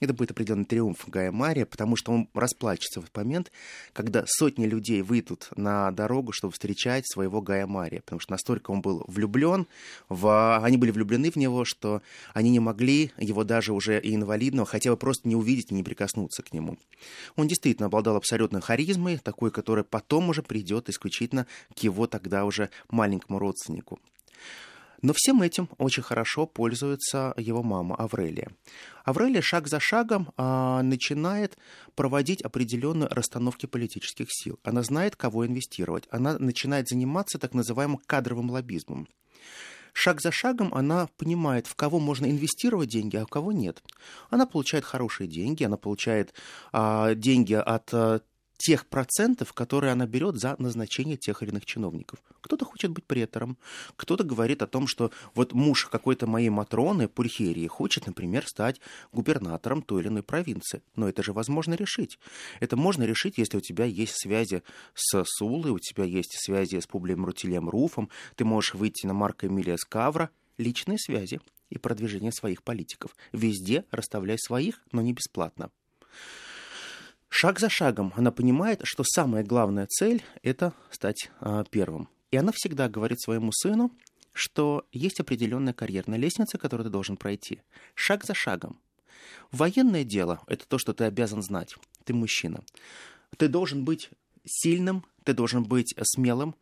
Это 0.00 0.14
будет 0.14 0.32
определенный 0.32 0.64
триумф 0.64 1.08
Гая 1.08 1.30
Мария, 1.30 1.66
потому 1.66 1.96
что 1.96 2.12
он 2.12 2.28
расплачется 2.34 3.00
в 3.00 3.04
этот 3.04 3.16
момент, 3.16 3.52
когда 3.92 4.24
сотни 4.26 4.66
людей 4.66 5.02
выйдут 5.02 5.48
на 5.56 5.90
дорогу, 5.90 6.32
чтобы 6.32 6.52
встречать 6.52 7.06
своего 7.06 7.40
Гая 7.40 7.66
Мария, 7.66 8.00
потому 8.00 8.20
что 8.20 8.32
настолько 8.32 8.70
он 8.70 8.80
был 8.80 9.04
влюблен, 9.06 9.66
в... 10.08 10.58
они 10.62 10.76
были 10.76 10.90
влюблены 10.90 11.30
в 11.30 11.36
него, 11.36 11.64
что 11.64 12.02
они 12.34 12.50
не 12.50 12.60
могли 12.60 13.12
его 13.18 13.44
даже 13.44 13.72
уже 13.72 14.00
и 14.00 14.14
инвалидного 14.14 14.66
хотя 14.66 14.90
бы 14.90 14.96
просто 14.96 15.28
не 15.28 15.36
увидеть 15.36 15.70
и 15.70 15.74
не 15.74 15.82
прикоснуться 15.82 16.42
к 16.42 16.52
нему. 16.52 16.78
Действительно 17.48 17.86
обладал 17.86 18.16
абсолютной 18.16 18.60
харизмой, 18.60 19.18
такой, 19.18 19.50
которая 19.50 19.84
потом 19.84 20.28
уже 20.28 20.42
придет 20.42 20.88
исключительно 20.88 21.46
к 21.74 21.78
его 21.80 22.06
тогда 22.06 22.44
уже 22.44 22.70
маленькому 22.90 23.38
родственнику. 23.38 23.98
Но 25.02 25.12
всем 25.16 25.42
этим 25.42 25.68
очень 25.78 26.04
хорошо 26.04 26.46
пользуется 26.46 27.34
его 27.36 27.64
мама 27.64 27.96
Аврелия. 27.96 28.48
Аврелия 29.04 29.42
шаг 29.42 29.66
за 29.66 29.80
шагом 29.80 30.32
а, 30.36 30.80
начинает 30.82 31.58
проводить 31.96 32.40
определенную 32.40 33.10
расстановки 33.10 33.66
политических 33.66 34.28
сил. 34.30 34.60
Она 34.62 34.84
знает, 34.84 35.16
кого 35.16 35.44
инвестировать. 35.44 36.06
Она 36.10 36.38
начинает 36.38 36.88
заниматься 36.88 37.40
так 37.40 37.52
называемым 37.52 37.98
кадровым 38.06 38.50
лоббизмом 38.50 39.08
шаг 39.92 40.20
за 40.20 40.30
шагом 40.32 40.72
она 40.74 41.08
понимает, 41.16 41.66
в 41.66 41.74
кого 41.74 42.00
можно 42.00 42.26
инвестировать 42.26 42.88
деньги, 42.88 43.16
а 43.16 43.24
в 43.24 43.28
кого 43.28 43.52
нет. 43.52 43.82
Она 44.30 44.46
получает 44.46 44.84
хорошие 44.84 45.28
деньги, 45.28 45.64
она 45.64 45.76
получает 45.76 46.34
а, 46.72 47.14
деньги 47.14 47.54
от 47.54 47.92
а, 47.92 48.20
тех 48.62 48.86
процентов, 48.86 49.52
которые 49.52 49.92
она 49.92 50.06
берет 50.06 50.36
за 50.36 50.54
назначение 50.58 51.16
тех 51.16 51.42
или 51.42 51.50
иных 51.50 51.66
чиновников. 51.66 52.20
Кто-то 52.40 52.64
хочет 52.64 52.92
быть 52.92 53.04
претором, 53.04 53.58
кто-то 53.96 54.22
говорит 54.22 54.62
о 54.62 54.68
том, 54.68 54.86
что 54.86 55.10
вот 55.34 55.52
муж 55.52 55.86
какой-то 55.86 56.28
моей 56.28 56.48
Матроны, 56.48 57.08
Пульхерии, 57.08 57.66
хочет, 57.66 58.06
например, 58.06 58.46
стать 58.46 58.80
губернатором 59.12 59.82
той 59.82 60.02
или 60.02 60.08
иной 60.08 60.22
провинции. 60.22 60.82
Но 60.94 61.08
это 61.08 61.24
же 61.24 61.32
возможно 61.32 61.74
решить. 61.74 62.20
Это 62.60 62.76
можно 62.76 63.02
решить, 63.02 63.36
если 63.36 63.56
у 63.56 63.60
тебя 63.60 63.84
есть 63.84 64.14
связи 64.14 64.62
с 64.94 65.24
Сулой, 65.24 65.72
у 65.72 65.80
тебя 65.80 66.04
есть 66.04 66.36
связи 66.38 66.78
с 66.78 66.86
Публием 66.86 67.24
Рутилием 67.24 67.68
Руфом, 67.68 68.10
ты 68.36 68.44
можешь 68.44 68.74
выйти 68.74 69.06
на 69.06 69.14
Марка 69.14 69.48
Эмилия 69.48 69.76
Скавра, 69.76 70.30
личные 70.56 70.98
связи 70.98 71.40
и 71.68 71.78
продвижение 71.78 72.30
своих 72.30 72.62
политиков. 72.62 73.16
Везде 73.32 73.84
расставляй 73.90 74.38
своих, 74.38 74.80
но 74.92 75.02
не 75.02 75.12
бесплатно. 75.12 75.70
Шаг 77.34 77.58
за 77.58 77.70
шагом 77.70 78.12
она 78.14 78.30
понимает, 78.30 78.82
что 78.84 79.04
самая 79.04 79.42
главная 79.42 79.86
цель– 79.86 80.22
это 80.42 80.74
стать 80.90 81.30
а, 81.40 81.64
первым. 81.64 82.10
И 82.30 82.36
она 82.36 82.52
всегда 82.54 82.90
говорит 82.90 83.22
своему 83.22 83.52
сыну, 83.52 83.90
что 84.34 84.86
есть 84.92 85.18
определенная 85.18 85.72
карьерная 85.72 86.18
лестница, 86.18 86.58
которую 86.58 86.84
ты 86.84 86.90
должен 86.90 87.16
пройти. 87.16 87.62
Шаг 87.94 88.24
за 88.24 88.34
шагом. 88.34 88.78
Военное 89.50 90.04
дело– 90.04 90.42
это 90.46 90.68
то, 90.68 90.76
что 90.76 90.92
ты 90.92 91.04
обязан 91.04 91.42
знать. 91.42 91.74
Ты 92.04 92.12
мужчина. 92.12 92.62
Ты 93.38 93.48
должен 93.48 93.82
быть 93.82 94.10
сильным, 94.44 95.02
ты 95.24 95.32
должен 95.32 95.64
быть 95.64 95.94
смелым. 96.02 96.54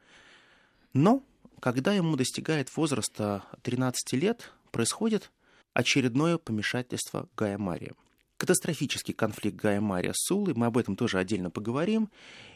Но 0.92 1.24
когда 1.58 1.94
ему 1.94 2.14
достигает 2.14 2.74
возраста 2.76 3.42
13 3.62 4.12
лет, 4.12 4.52
происходит 4.70 5.32
очередное 5.72 6.38
помешательство 6.38 7.28
Гая 7.34 7.58
Мария– 7.58 7.94
катастрофический 8.40 9.12
конфликт 9.12 9.56
Гая 9.56 9.82
Мария 9.82 10.14
с 10.14 10.24
Сулой, 10.26 10.54
мы 10.54 10.66
об 10.66 10.78
этом 10.78 10.96
тоже 10.96 11.18
отдельно 11.18 11.50
поговорим, 11.50 12.08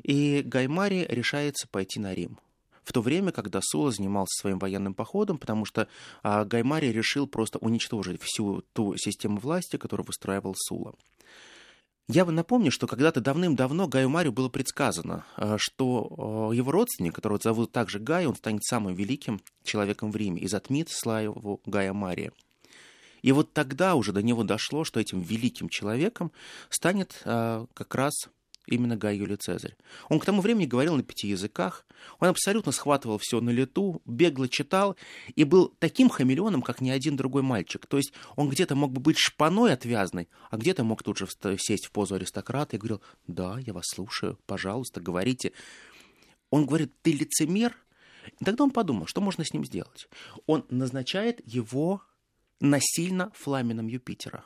и 0.03 0.41
Гай 0.43 0.67
Мария 0.67 1.07
решается 1.07 1.69
пойти 1.69 2.01
на 2.01 2.15
Рим 2.15 2.39
в 2.85 2.93
то 2.93 3.01
время, 3.01 3.33
когда 3.33 3.61
Сула 3.63 3.91
занимался 3.91 4.41
своим 4.41 4.59
военным 4.59 4.95
походом, 4.95 5.39
потому 5.39 5.65
что 5.65 5.89
а, 6.23 6.45
Гаймари 6.45 6.89
решил 6.89 7.27
просто 7.27 7.59
уничтожить 7.59 8.21
всю 8.23 8.63
ту 8.75 8.97
систему 8.97 9.39
власти, 9.39 9.77
которую 9.77 10.07
выстраивал 10.07 10.55
Сула. 10.55 10.95
Я 12.07 12.27
бы 12.27 12.33
напомню, 12.33 12.71
что 12.71 12.87
когда-то 12.87 13.23
давным-давно 13.23 13.89
Гаю 13.89 14.11
Марию 14.11 14.33
было 14.33 14.51
предсказано, 14.51 15.25
а, 15.37 15.57
что 15.59 16.51
а, 16.51 16.55
его 16.55 16.71
родственник, 16.71 17.15
которого 17.15 17.41
зовут 17.43 17.73
также 17.73 17.99
Гай, 17.99 18.27
он 18.27 18.37
станет 18.37 18.65
самым 18.65 18.95
великим 18.95 19.41
человеком 19.65 20.13
в 20.13 20.17
Риме 20.17 20.43
и 20.43 20.47
затмит 20.47 20.91
славу 20.91 21.63
Гая 21.65 21.95
Мария. 21.95 22.33
И 23.25 23.33
вот 23.33 23.55
тогда 23.55 23.95
уже 23.95 24.13
до 24.13 24.23
него 24.23 24.45
дошло, 24.45 24.85
что 24.85 25.01
этим 25.01 25.23
великим 25.23 25.71
человеком 25.71 26.31
станет 26.69 27.23
а, 27.25 27.65
как 27.73 27.95
раз 27.95 28.13
именно 28.67 28.99
Гай 28.99 29.17
Юлий 29.17 29.37
Цезарь. 29.37 29.77
Он 30.11 30.21
к 30.21 30.27
тому 30.27 30.43
времени 30.43 30.67
говорил 30.67 30.95
на 30.95 31.03
пяти 31.03 31.29
языках, 31.29 31.87
он 32.19 32.29
абсолютно 32.29 32.71
схватывал 32.71 33.17
все 33.17 33.41
на 33.41 33.49
лету, 33.49 34.03
бегло 34.05 34.47
читал 34.47 34.97
и 35.37 35.45
был 35.45 35.75
таким 35.79 36.11
хамелеоном, 36.11 36.61
как 36.61 36.83
ни 36.83 36.91
один 36.91 37.17
другой 37.17 37.41
мальчик. 37.41 37.87
То 37.87 37.97
есть 37.97 38.13
он 38.37 38.51
где-то 38.51 38.75
мог 38.75 38.93
бы 38.93 39.01
быть 39.01 39.17
шпаной 39.19 39.73
отвязной, 39.73 40.29
а 40.51 40.59
где-то 40.59 40.85
мог 40.85 41.03
тут 41.03 41.17
же 41.17 41.27
сесть 41.59 41.87
в 41.87 41.93
позу 41.93 42.17
аристократа 42.17 42.77
и 42.77 42.79
говорил, 42.79 43.01
да, 43.27 43.59
я 43.59 43.73
вас 43.73 43.87
слушаю, 43.87 44.39
пожалуйста, 44.45 45.01
говорите. 45.01 45.53
Он 46.51 46.67
говорит, 46.67 46.93
ты 47.01 47.13
лицемер? 47.13 47.75
И 48.39 48.45
тогда 48.45 48.65
он 48.65 48.71
подумал, 48.71 49.07
что 49.07 49.23
можно 49.23 49.47
с 49.47 49.55
ним 49.55 49.65
сделать. 49.65 50.09
Он 50.45 50.67
назначает 50.69 51.41
его 51.47 52.03
насильно 52.65 53.31
фламеном 53.35 53.87
Юпитера. 53.87 54.45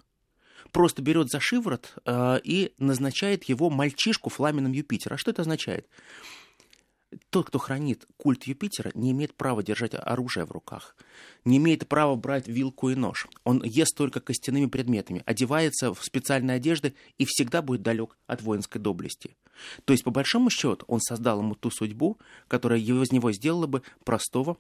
Просто 0.73 1.01
берет 1.03 1.29
за 1.29 1.41
шиворот 1.41 1.95
э, 2.05 2.41
и 2.43 2.75
назначает 2.79 3.45
его 3.45 3.71
мальчишку 3.71 4.29
фламеном 4.29 4.73
Юпитера. 4.73 5.15
А 5.15 5.19
что 5.19 5.31
это 5.31 5.43
означает? 5.43 5.89
Тот, 7.31 7.47
кто 7.47 7.59
хранит 7.59 8.07
культ 8.19 8.45
Юпитера, 8.45 8.91
не 8.95 9.13
имеет 9.13 9.35
права 9.35 9.63
держать 9.63 9.93
оружие 9.95 10.45
в 10.45 10.51
руках, 10.51 10.95
не 11.47 11.57
имеет 11.57 11.89
права 11.89 12.17
брать 12.17 12.49
вилку 12.49 12.91
и 12.91 12.97
нож. 12.97 13.27
Он 13.45 13.63
ест 13.65 13.97
только 13.97 14.21
костяными 14.21 14.67
предметами, 14.67 15.23
одевается 15.25 15.95
в 15.95 16.05
специальные 16.05 16.57
одежды 16.57 16.95
и 17.17 17.25
всегда 17.25 17.63
будет 17.63 17.81
далек 17.81 18.19
от 18.27 18.43
воинской 18.43 18.79
доблести. 18.79 19.37
То 19.87 19.95
есть, 19.95 20.05
по 20.05 20.11
большому 20.11 20.51
счету, 20.51 20.85
он 20.87 21.01
создал 21.01 21.41
ему 21.41 21.55
ту 21.55 21.71
судьбу, 21.71 22.19
которая 22.47 22.79
его 22.79 23.03
из 23.03 23.11
него 23.11 23.33
сделала 23.33 23.67
бы 23.67 23.83
простого 24.05 24.59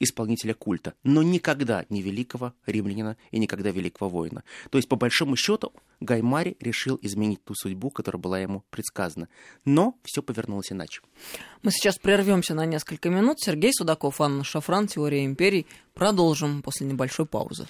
исполнителя 0.00 0.54
культа, 0.54 0.94
но 1.02 1.22
никогда 1.22 1.84
не 1.88 2.02
великого 2.02 2.54
римлянина 2.66 3.16
и 3.30 3.38
никогда 3.38 3.70
великого 3.70 4.08
воина. 4.08 4.44
То 4.70 4.78
есть, 4.78 4.88
по 4.88 4.96
большому 4.96 5.36
счету, 5.36 5.72
Гаймари 6.00 6.56
решил 6.60 6.98
изменить 7.02 7.42
ту 7.44 7.54
судьбу, 7.54 7.90
которая 7.90 8.20
была 8.20 8.38
ему 8.38 8.64
предсказана. 8.70 9.28
Но 9.64 9.98
все 10.04 10.22
повернулось 10.22 10.72
иначе. 10.72 11.00
Мы 11.62 11.70
сейчас 11.70 11.98
прервемся 11.98 12.54
на 12.54 12.66
несколько 12.66 13.10
минут. 13.10 13.40
Сергей 13.40 13.72
Судаков, 13.72 14.20
Анна 14.20 14.44
Шафран, 14.44 14.86
Теория 14.86 15.24
империй. 15.24 15.66
Продолжим 15.94 16.62
после 16.62 16.86
небольшой 16.86 17.26
паузы. 17.26 17.66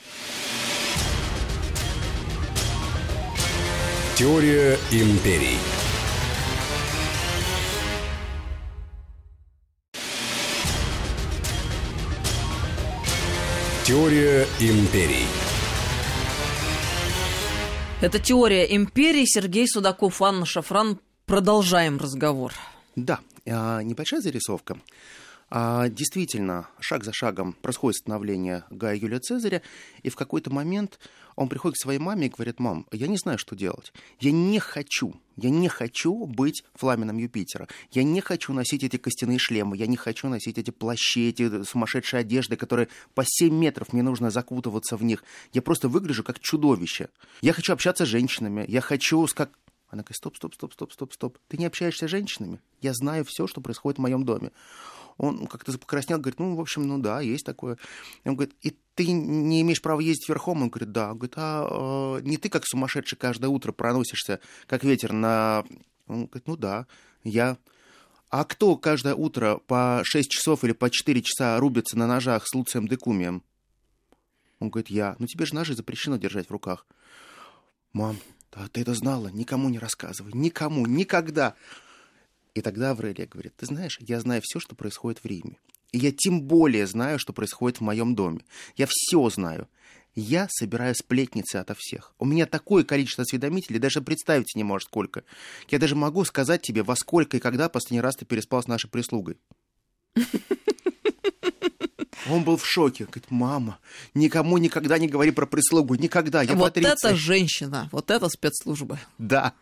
Теория 4.17 4.79
империй. 4.91 5.86
Теория 13.87 14.49
империй. 14.59 15.29
Это 18.01 18.19
теория 18.19 18.65
империи. 18.65 19.23
Сергей 19.25 19.69
Судаков, 19.69 20.21
Анна 20.23 20.45
Шафран. 20.45 20.99
Продолжаем 21.25 21.97
разговор. 21.99 22.53
Да, 22.97 23.21
а, 23.49 23.81
небольшая 23.83 24.21
зарисовка. 24.23 24.77
А, 25.49 25.89
действительно, 25.89 26.69
шаг 26.81 27.05
за 27.05 27.13
шагом 27.13 27.53
происходит 27.53 27.99
становление 27.99 28.65
Гая 28.71 28.97
Юлия 28.97 29.21
Цезаря, 29.21 29.63
и 30.03 30.11
в 30.11 30.17
какой-то 30.17 30.51
момент 30.51 30.99
он 31.37 31.49
приходит 31.49 31.77
к 31.77 31.83
своей 31.83 32.01
маме 32.01 32.27
и 32.27 32.31
говорит, 32.31 32.59
мам, 32.59 32.87
я 32.91 33.07
не 33.07 33.17
знаю, 33.17 33.39
что 33.39 33.55
делать. 33.55 33.93
Я 34.19 34.33
не 34.33 34.59
хочу, 34.59 35.15
я 35.37 35.51
не 35.51 35.69
хочу 35.69 36.27
быть 36.27 36.65
фламеном 36.75 37.19
Юпитера. 37.19 37.69
Я 37.93 38.03
не 38.03 38.21
хочу 38.21 38.53
носить 38.53 38.83
эти 38.83 38.97
костяные 38.97 39.39
шлемы, 39.39 39.77
я 39.77 39.87
не 39.87 39.97
хочу 39.97 40.29
носить 40.29 40.59
эти 40.59 40.71
плащи, 40.71 41.29
эти 41.29 41.63
сумасшедшие 41.63 42.21
одежды, 42.21 42.57
которые 42.57 42.89
по 43.15 43.23
7 43.25 43.55
метров 43.55 43.93
мне 43.93 44.03
нужно 44.03 44.31
закутываться 44.31 44.97
в 44.97 45.05
них. 45.05 45.23
Я 45.53 45.63
просто 45.63 45.89
выгляжу 45.89 46.25
как 46.25 46.41
чудовище. 46.41 47.09
Я 47.41 47.53
хочу 47.53 47.73
общаться 47.73 48.05
с 48.05 48.09
женщинами, 48.09 48.65
я 48.67 48.81
хочу 48.81 49.25
как 49.35 49.51
Она 49.91 50.03
говорит, 50.03 50.17
стоп, 50.17 50.37
стоп, 50.37 50.55
стоп, 50.55 50.73
стоп, 50.73 50.93
стоп, 50.93 51.13
стоп. 51.13 51.39
Ты 51.47 51.59
не 51.59 51.67
общаешься 51.67 52.09
с 52.09 52.11
женщинами? 52.11 52.59
Я 52.81 52.93
знаю 52.95 53.25
все, 53.25 53.47
что 53.47 53.61
происходит 53.61 53.99
в 53.99 54.03
моем 54.03 54.25
доме. 54.25 54.51
Он 55.19 55.47
как-то 55.47 55.77
покраснел, 55.79 56.19
говорит, 56.19 56.39
ну, 56.39 56.57
в 56.57 56.61
общем, 56.61 56.87
ну 56.87 56.99
да, 56.99 57.21
есть 57.21 57.47
такое. 57.47 57.79
Он 58.25 58.37
говорит, 58.37 58.55
и 58.61 58.77
ты 58.95 59.11
не 59.11 59.63
имеешь 59.63 59.81
права 59.81 60.01
ездить 60.01 60.29
верхом? 60.29 60.63
Он 60.63 60.69
говорит, 60.69 60.93
да. 60.93 61.13
Он 61.13 61.19
говорит, 61.19 61.35
а 61.37 62.19
э, 62.19 62.23
не 62.23 62.37
ты 62.37 62.49
как 62.49 62.67
сумасшедший 62.67 63.17
каждое 63.17 63.49
утро 63.49 63.73
проносишься, 63.73 64.41
как 64.67 64.85
ветер 64.85 65.13
на... 65.13 65.65
Он 66.07 66.27
говорит, 66.27 66.47
ну 66.47 66.57
да, 66.57 66.87
я... 67.25 67.57
А 68.29 68.45
кто 68.45 68.77
каждое 68.77 69.15
утро 69.15 69.61
по 69.67 70.03
6 70.05 70.31
часов 70.31 70.65
или 70.65 70.73
по 70.73 70.91
4 70.91 71.23
часа 71.23 71.59
рубится 71.59 71.97
на 71.97 72.07
ножах 72.07 72.47
с 72.47 72.55
Луцием 72.55 72.89
Декумием? 72.89 73.43
Он 74.59 74.69
говорит, 74.69 74.91
я. 74.91 75.17
Ну 75.19 75.27
тебе 75.27 75.47
же 75.47 75.55
ножи 75.55 75.75
запрещено 75.75 76.17
держать 76.17 76.49
в 76.49 76.51
руках. 76.51 76.87
Мам, 77.93 78.19
да 78.53 78.69
ты 78.69 78.83
это 78.83 78.95
знала, 78.95 79.29
никому 79.29 79.69
не 79.69 79.79
рассказывай, 79.79 80.33
никому, 80.35 80.87
никогда. 80.87 81.55
И 82.57 82.63
тогда 82.63 82.93
Аврелия 82.93 83.27
говорит, 83.27 83.55
ты 83.55 83.67
знаешь, 83.67 83.99
я 84.01 84.19
знаю 84.19 84.41
все, 84.43 84.61
что 84.61 84.75
происходит 84.75 85.23
в 85.23 85.27
Риме. 85.27 85.59
И 85.93 85.99
я 85.99 86.11
тем 86.11 86.41
более 86.41 86.87
знаю, 86.87 87.19
что 87.19 87.35
происходит 87.35 87.81
в 87.81 87.81
моем 87.83 88.15
доме. 88.15 88.41
Я 88.77 88.87
все 88.89 89.29
знаю. 89.29 89.69
Я 90.15 90.49
собираю 90.51 90.95
сплетницы 90.95 91.57
ото 91.57 91.75
всех. 91.79 92.15
У 92.19 92.25
меня 92.25 92.47
такое 92.47 92.83
количество 92.83 93.25
осведомителей, 93.25 93.79
даже 93.79 94.01
представить 94.01 94.55
не 94.55 94.65
может 94.65 94.89
сколько. 94.89 95.25
Я 95.69 95.79
даже 95.79 95.97
могу 95.97 96.25
сказать 96.25 96.63
тебе, 96.63 96.83
во 96.83 96.97
сколько 96.97 97.37
и 97.37 97.41
когда 97.41 97.69
последний 97.69 98.01
раз 98.01 98.17
ты 98.17 98.25
переспал 98.25 98.63
с 98.63 98.69
нашей 98.69 98.89
прислугой. 98.89 99.37
Он 102.31 102.43
был 102.43 102.57
в 102.57 102.65
шоке. 102.65 103.05
Говорит, 103.05 103.31
мама, 103.31 103.79
никому 104.15 104.57
никогда 104.57 104.97
не 104.97 105.09
говори 105.09 105.31
про 105.31 105.45
прислугу. 105.45 105.95
Никогда. 105.97 106.41
Я 106.41 106.55
вот 106.55 106.73
Патриция. 106.73 107.11
это 107.11 107.17
женщина, 107.17 107.91
вот 107.93 108.11
это 108.11 108.31
спецслужбы. 108.31 108.99
Да. 109.19 109.53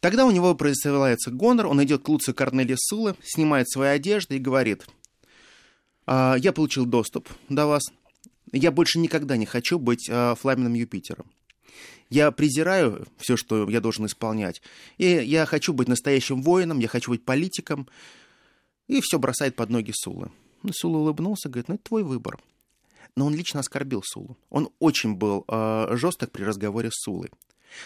Тогда 0.00 0.26
у 0.26 0.30
него 0.30 0.54
присылается 0.54 1.30
гонор, 1.30 1.66
он 1.66 1.82
идет 1.82 2.02
к 2.02 2.08
Луцию 2.08 2.34
Корнелия 2.34 2.76
Сулы, 2.78 3.16
снимает 3.22 3.68
свои 3.70 3.88
одежды 3.88 4.36
и 4.36 4.40
говорит, 4.40 4.86
«А, 6.06 6.36
я 6.38 6.52
получил 6.52 6.86
доступ 6.86 7.28
до 7.48 7.66
вас, 7.66 7.82
я 8.52 8.70
больше 8.70 8.98
никогда 8.98 9.36
не 9.36 9.46
хочу 9.46 9.78
быть 9.78 10.08
а, 10.10 10.34
фламенным 10.34 10.74
Юпитером. 10.74 11.30
Я 12.08 12.30
презираю 12.30 13.06
все, 13.18 13.36
что 13.36 13.68
я 13.68 13.80
должен 13.80 14.06
исполнять, 14.06 14.62
и 14.96 15.06
я 15.06 15.44
хочу 15.44 15.72
быть 15.72 15.88
настоящим 15.88 16.40
воином, 16.42 16.78
я 16.78 16.88
хочу 16.88 17.10
быть 17.10 17.24
политиком, 17.24 17.88
и 18.86 19.00
все 19.00 19.18
бросает 19.18 19.56
под 19.56 19.70
ноги 19.70 19.92
Сулы. 19.92 20.30
Сула 20.70 20.98
улыбнулся, 20.98 21.48
говорит, 21.48 21.68
ну 21.68 21.74
это 21.74 21.84
твой 21.84 22.04
выбор. 22.04 22.38
Но 23.16 23.26
он 23.26 23.34
лично 23.34 23.60
оскорбил 23.60 24.02
Сулу. 24.04 24.36
Он 24.50 24.68
очень 24.78 25.14
был 25.14 25.44
э, 25.48 25.88
жесток 25.96 26.30
при 26.30 26.44
разговоре 26.44 26.90
с 26.90 27.02
Сулой. 27.02 27.30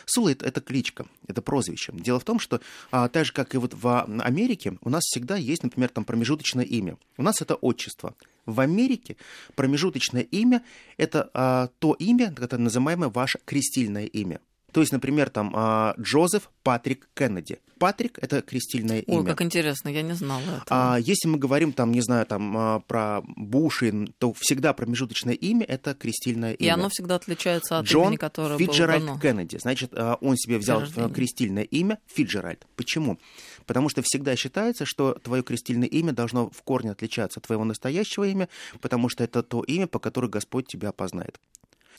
Сула 0.06 0.30
это, 0.30 0.46
это 0.46 0.60
кличка, 0.60 1.06
это 1.26 1.42
прозвище. 1.42 1.92
Дело 1.94 2.20
в 2.20 2.24
том, 2.24 2.38
что 2.38 2.60
а, 2.90 3.08
так 3.08 3.24
же, 3.24 3.32
как 3.32 3.54
и 3.54 3.58
вот 3.58 3.74
в 3.74 4.04
Америке, 4.04 4.78
у 4.82 4.90
нас 4.90 5.02
всегда 5.04 5.36
есть, 5.36 5.62
например, 5.62 5.90
там 5.90 6.04
промежуточное 6.04 6.64
имя. 6.64 6.96
У 7.16 7.22
нас 7.22 7.40
это 7.40 7.54
отчество. 7.54 8.14
В 8.46 8.60
Америке 8.60 9.16
промежуточное 9.54 10.22
имя 10.22 10.62
это 10.96 11.30
а, 11.34 11.68
то 11.78 11.94
имя, 11.94 12.34
это 12.38 12.58
называемое 12.58 13.08
ваше 13.08 13.38
крестильное 13.44 14.06
имя. 14.06 14.40
То 14.72 14.80
есть, 14.80 14.92
например, 14.92 15.30
там 15.30 15.52
а, 15.54 15.94
Джозеф 15.98 16.50
Патрик 16.62 17.08
Кеннеди. 17.14 17.58
Патрик— 17.78 18.18
это 18.20 18.42
крестильное 18.42 19.02
Ой, 19.06 19.16
имя. 19.16 19.24
как 19.24 19.42
интересно, 19.42 19.88
я 19.88 20.02
не 20.02 20.12
знала 20.12 20.42
этого. 20.42 20.64
А 20.68 20.98
если 20.98 21.28
мы 21.28 21.38
говорим, 21.38 21.72
там, 21.72 21.92
не 21.92 22.02
знаю, 22.02 22.26
там, 22.26 22.56
а, 22.56 22.80
про 22.80 23.22
Буши, 23.24 24.08
то 24.18 24.34
всегда 24.36 24.72
промежуточное 24.74 25.34
имя— 25.34 25.64
это 25.68 25.94
крестильное 25.94 26.52
И 26.52 26.64
имя. 26.64 26.74
оно 26.74 26.88
всегда 26.90 27.14
отличается 27.16 27.78
от 27.78 27.86
Джон 27.86 28.08
имени, 28.08 28.16
которое 28.16 28.58
Фиджеральд 28.58 29.00
было 29.00 29.08
дано. 29.16 29.20
Кеннеди. 29.20 29.56
Значит, 29.56 29.92
а, 29.94 30.16
он 30.20 30.36
себе 30.36 30.58
взял 30.58 30.82
э, 30.82 31.10
крестильное 31.10 31.64
имя 31.64 31.98
Фиджеральд. 32.06 32.66
Почему? 32.76 33.18
Потому 33.66 33.88
что 33.88 34.02
всегда 34.02 34.36
считается, 34.36 34.84
что 34.84 35.14
твое 35.14 35.42
крестильное 35.42 35.88
имя 35.88 36.12
должно 36.12 36.50
в 36.50 36.62
корне 36.62 36.90
отличаться 36.90 37.40
от 37.40 37.46
твоего 37.46 37.64
настоящего 37.64 38.24
имя, 38.24 38.48
потому 38.80 39.08
что 39.08 39.24
это 39.24 39.42
то 39.42 39.62
имя, 39.62 39.86
по 39.86 39.98
которому 39.98 40.30
Господь 40.30 40.66
тебя 40.66 40.90
опознает. 40.90 41.40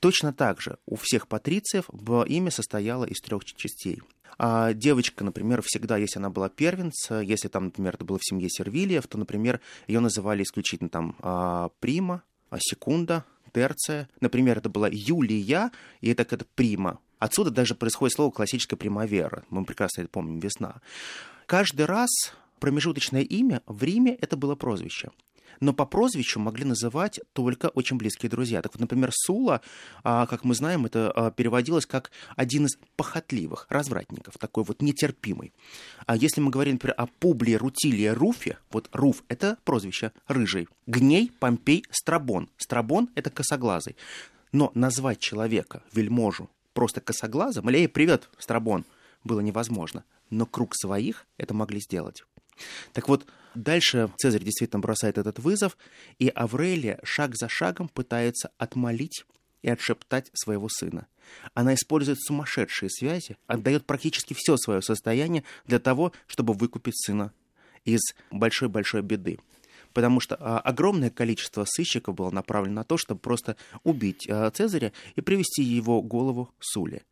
Точно 0.01 0.34
так 0.34 0.60
же 0.60 0.79
у 0.88 0.96
всех 0.96 1.27
патрициев 1.27 1.86
имя 2.27 2.50
состояло 2.50 3.05
из 3.05 3.22
трех 3.22 3.46
частей. 3.46 4.01
А 4.39 4.74
девочка, 4.74 5.24
например, 5.24 5.61
всегда, 5.64 5.96
если 5.98 6.18
она 6.18 6.31
была 6.31 6.50
первенца, 6.50 7.20
если 7.20 7.48
там, 7.50 7.66
например, 7.66 7.94
это 7.94 8.03
было 8.03 8.18
в 8.18 8.25
семье 8.25 8.50
Сервилиев, 8.50 9.05
то, 9.05 9.20
например, 9.20 9.61
ее 9.87 10.00
называли 10.00 10.42
исключительно 10.42 10.90
там 10.90 11.16
а, 11.20 11.70
прима, 11.79 12.24
а, 12.50 12.57
секунда, 12.59 13.25
терция. 13.53 14.09
Например, 14.22 14.57
это 14.57 14.70
была 14.70 14.90
Юлия, 14.92 15.70
и 16.00 16.09
это 16.09 16.25
как 16.25 16.48
прима. 16.48 16.98
Отсюда 17.20 17.51
даже 17.51 17.75
происходит 17.75 18.16
слово 18.16 18.31
классическая 18.31 18.77
примавера. 18.77 19.44
Мы 19.51 19.64
прекрасно 19.66 20.01
это 20.01 20.09
помним, 20.09 20.40
весна. 20.40 20.81
Каждый 21.46 21.85
раз 21.85 22.09
промежуточное 22.59 23.22
имя 23.22 23.61
в 23.68 23.83
Риме 23.83 24.16
это 24.16 24.35
было 24.35 24.55
прозвище. 24.55 25.11
Но 25.59 25.74
по 25.74 25.85
прозвищу 25.85 26.40
могли 26.40 26.66
называть 26.66 27.20
только 27.33 27.68
очень 27.68 27.98
близкие 27.98 28.29
друзья. 28.29 28.61
Так 28.61 28.74
вот, 28.74 28.81
например, 28.81 29.11
Сула, 29.14 29.61
а, 30.03 30.25
как 30.27 30.44
мы 30.44 30.55
знаем, 30.55 30.85
это 30.85 31.11
а, 31.11 31.31
переводилось 31.31 31.85
как 31.85 32.11
один 32.35 32.66
из 32.66 32.77
похотливых 32.96 33.68
развратников, 33.70 34.37
такой 34.37 34.64
вот 34.64 34.81
нетерпимый. 34.81 35.53
А 36.05 36.16
если 36.16 36.42
мы 36.42 36.51
говорим, 36.51 36.75
например, 36.75 36.96
о 36.98 37.07
Публии 37.07 37.53
Рутилия 37.53 38.14
Руфе, 38.14 38.57
вот 38.72 38.90
Руф— 38.92 39.24
это 39.27 39.57
прозвище 39.64 40.11
рыжий. 40.27 40.68
Гней, 40.87 41.31
Помпей, 41.40 41.83
Страбон. 41.92 42.50
Страбон— 42.57 43.09
это 43.16 43.29
косоглазый. 43.29 43.96
Но 44.51 44.72
назвать 44.75 45.20
человека, 45.20 45.83
вельможу, 45.94 46.50
просто 46.74 47.01
косоглазым, 47.01 47.70
или 47.70 47.79
«Эй, 47.79 47.87
привет, 47.87 48.29
Страбон», 48.37 48.85
было 49.24 49.40
невозможно. 49.40 50.03
Но 50.29 50.46
круг 50.46 50.75
своих 50.75 51.25
это 51.37 51.53
могли 51.53 51.79
сделать. 51.79 52.24
Так 52.94 53.07
вот, 53.07 53.25
дальше 53.55 54.09
Цезарь 54.18 54.44
действительно 54.44 54.79
бросает 54.79 55.18
этот 55.18 55.40
вызов, 55.40 55.77
и 56.20 56.29
Аврелия 56.29 57.00
шаг 57.03 57.35
за 57.35 57.50
шагом 57.50 57.87
пытается 57.90 58.51
отмолить 58.57 59.25
и 59.61 59.70
отшептать 59.70 60.29
своего 60.33 60.68
сына. 60.70 61.07
Она 61.53 61.74
использует 61.74 62.20
сумасшедшие 62.20 62.90
связи, 62.90 63.37
отдает 63.48 63.85
практически 63.85 64.35
все 64.37 64.57
свое 64.57 64.81
состояние 64.81 65.44
для 65.66 65.79
того, 65.79 66.14
чтобы 66.27 66.53
выкупить 66.53 66.98
сына 66.98 67.31
из 67.85 68.01
большой-большой 68.31 69.01
беды. 69.01 69.40
Потому 69.94 70.20
что 70.20 70.35
а, 70.40 70.59
огромное 70.59 71.09
количество 71.09 71.66
сыщиков 71.68 72.16
было 72.16 72.31
направлено 72.31 72.75
на 72.75 72.83
то, 72.83 72.98
чтобы 72.98 73.20
просто 73.20 73.57
убить 73.83 74.27
а, 74.29 74.50
Цезаря 74.51 74.94
и 75.16 75.22
привести 75.22 75.64
его 75.64 76.01
голову 76.01 76.50
Суле. 76.59 77.03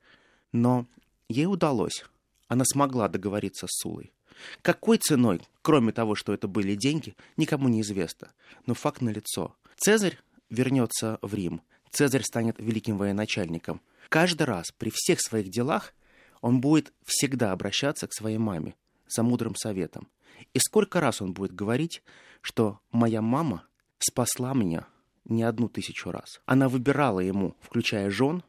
Но 0.51 0.85
ей 1.27 1.45
удалось. 1.45 2.05
Она 2.47 2.63
смогла 2.65 3.09
договориться 3.09 3.67
с 3.67 3.81
Сулой. 3.81 4.13
Какой 4.61 4.97
ценой, 4.97 5.41
кроме 5.61 5.91
того, 5.91 6.15
что 6.15 6.33
это 6.33 6.47
были 6.47 6.75
деньги, 6.75 7.15
никому 7.37 7.67
не 7.67 7.81
известно. 7.81 8.31
Но 8.65 8.73
факт 8.73 9.01
налицо. 9.01 9.55
Цезарь 9.77 10.19
вернется 10.49 11.19
в 11.21 11.33
Рим. 11.33 11.61
Цезарь 11.91 12.23
станет 12.23 12.57
великим 12.59 12.97
военачальником. 12.97 13.81
Каждый 14.09 14.43
раз 14.43 14.71
при 14.77 14.91
всех 14.93 15.21
своих 15.21 15.49
делах 15.49 15.93
он 16.41 16.61
будет 16.61 16.93
всегда 17.05 17.51
обращаться 17.51 18.07
к 18.07 18.13
своей 18.13 18.37
маме 18.37 18.75
за 19.07 19.23
мудрым 19.23 19.55
советом. 19.55 20.07
И 20.53 20.59
сколько 20.59 20.99
раз 20.99 21.21
он 21.21 21.33
будет 21.33 21.53
говорить, 21.53 22.01
что 22.41 22.79
моя 22.91 23.21
мама 23.21 23.65
спасла 23.99 24.53
меня 24.53 24.87
не 25.25 25.43
одну 25.43 25.67
тысячу 25.67 26.11
раз. 26.11 26.41
Она 26.45 26.69
выбирала 26.69 27.19
ему, 27.19 27.55
включая 27.61 28.09
жен, 28.09 28.43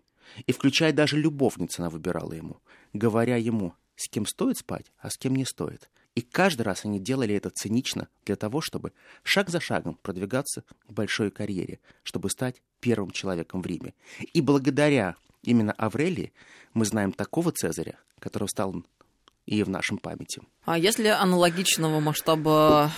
и 0.46 0.53
включая 0.53 0.92
даже 0.92 1.18
любовниц 1.18 1.79
она 1.79 1.90
выбирала 1.90 2.33
ему, 2.33 2.59
говоря 2.92 3.37
ему, 3.37 3.74
с 4.00 4.08
кем 4.08 4.24
стоит 4.26 4.56
спать, 4.56 4.86
а 4.98 5.10
с 5.10 5.18
кем 5.18 5.36
не 5.36 5.44
стоит. 5.44 5.90
И 6.14 6.22
каждый 6.22 6.62
раз 6.62 6.84
они 6.84 6.98
делали 6.98 7.34
это 7.34 7.50
цинично 7.50 8.08
для 8.24 8.34
того, 8.34 8.60
чтобы 8.60 8.92
шаг 9.22 9.50
за 9.50 9.60
шагом 9.60 9.98
продвигаться 10.02 10.64
к 10.88 10.92
большой 10.92 11.30
карьере, 11.30 11.80
чтобы 12.02 12.30
стать 12.30 12.62
первым 12.80 13.10
человеком 13.10 13.62
в 13.62 13.66
Риме. 13.66 13.94
И 14.32 14.40
благодаря 14.40 15.16
именно 15.42 15.72
Аврелии 15.72 16.32
мы 16.72 16.86
знаем 16.86 17.12
такого 17.12 17.52
Цезаря, 17.52 17.98
который 18.18 18.48
стал 18.48 18.74
и 19.46 19.62
в 19.62 19.68
нашем 19.68 19.98
памяти. 19.98 20.42
А 20.64 20.79
если 20.79 21.09
аналогичного 21.09 22.00
масштаба 22.00 22.90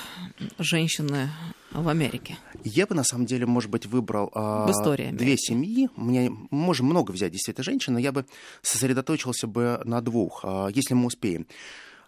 женщины 0.58 1.30
в 1.70 1.88
Америке? 1.88 2.36
Я 2.64 2.86
бы, 2.86 2.94
на 2.94 3.04
самом 3.04 3.26
деле, 3.26 3.46
может 3.46 3.70
быть, 3.70 3.86
выбрал 3.86 4.30
В 4.34 4.70
истории 4.70 5.10
две 5.10 5.36
семьи. 5.36 5.88
Мне 5.96 6.30
можем 6.50 6.86
много 6.86 7.12
взять 7.12 7.32
действительно 7.32 7.64
женщин, 7.64 7.94
но 7.94 7.98
я 7.98 8.12
бы 8.12 8.26
сосредоточился 8.60 9.46
бы 9.46 9.80
на 9.84 10.00
двух, 10.00 10.44
а, 10.44 10.68
если 10.68 10.94
мы 10.94 11.06
успеем. 11.06 11.46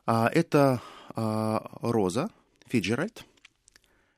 А, 0.06 0.28
это 0.28 0.82
а, 1.14 1.70
Роза 1.80 2.28
Фиджеральд. 2.66 3.24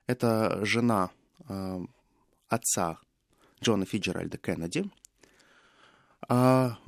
Это 0.06 0.64
жена 0.64 1.10
а, 1.48 1.80
отца 2.48 2.98
Джона 3.62 3.84
Фиджеральда 3.84 4.38
Кеннеди. 4.38 4.90
А, 6.28 6.78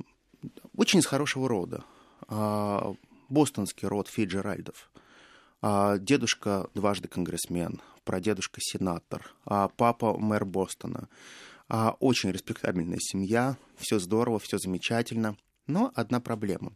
очень 0.75 0.99
из 0.99 1.05
хорошего 1.05 1.47
рода. 1.47 1.83
Бостонский 3.29 3.87
род 3.87 4.07
Фиджеральдов. 4.07 4.89
А, 5.61 5.97
дедушка 5.97 6.69
дважды 6.73 7.07
конгрессмен, 7.07 7.81
прадедушка 8.03 8.61
сенатор, 8.61 9.33
а 9.45 9.67
папа 9.67 10.17
мэр 10.17 10.45
Бостона. 10.45 11.09
А, 11.67 11.95
очень 11.99 12.31
респектабельная 12.31 12.99
семья, 12.99 13.57
все 13.77 13.99
здорово, 13.99 14.39
все 14.39 14.57
замечательно. 14.57 15.37
Но 15.67 15.91
одна 15.95 16.19
проблема. 16.19 16.73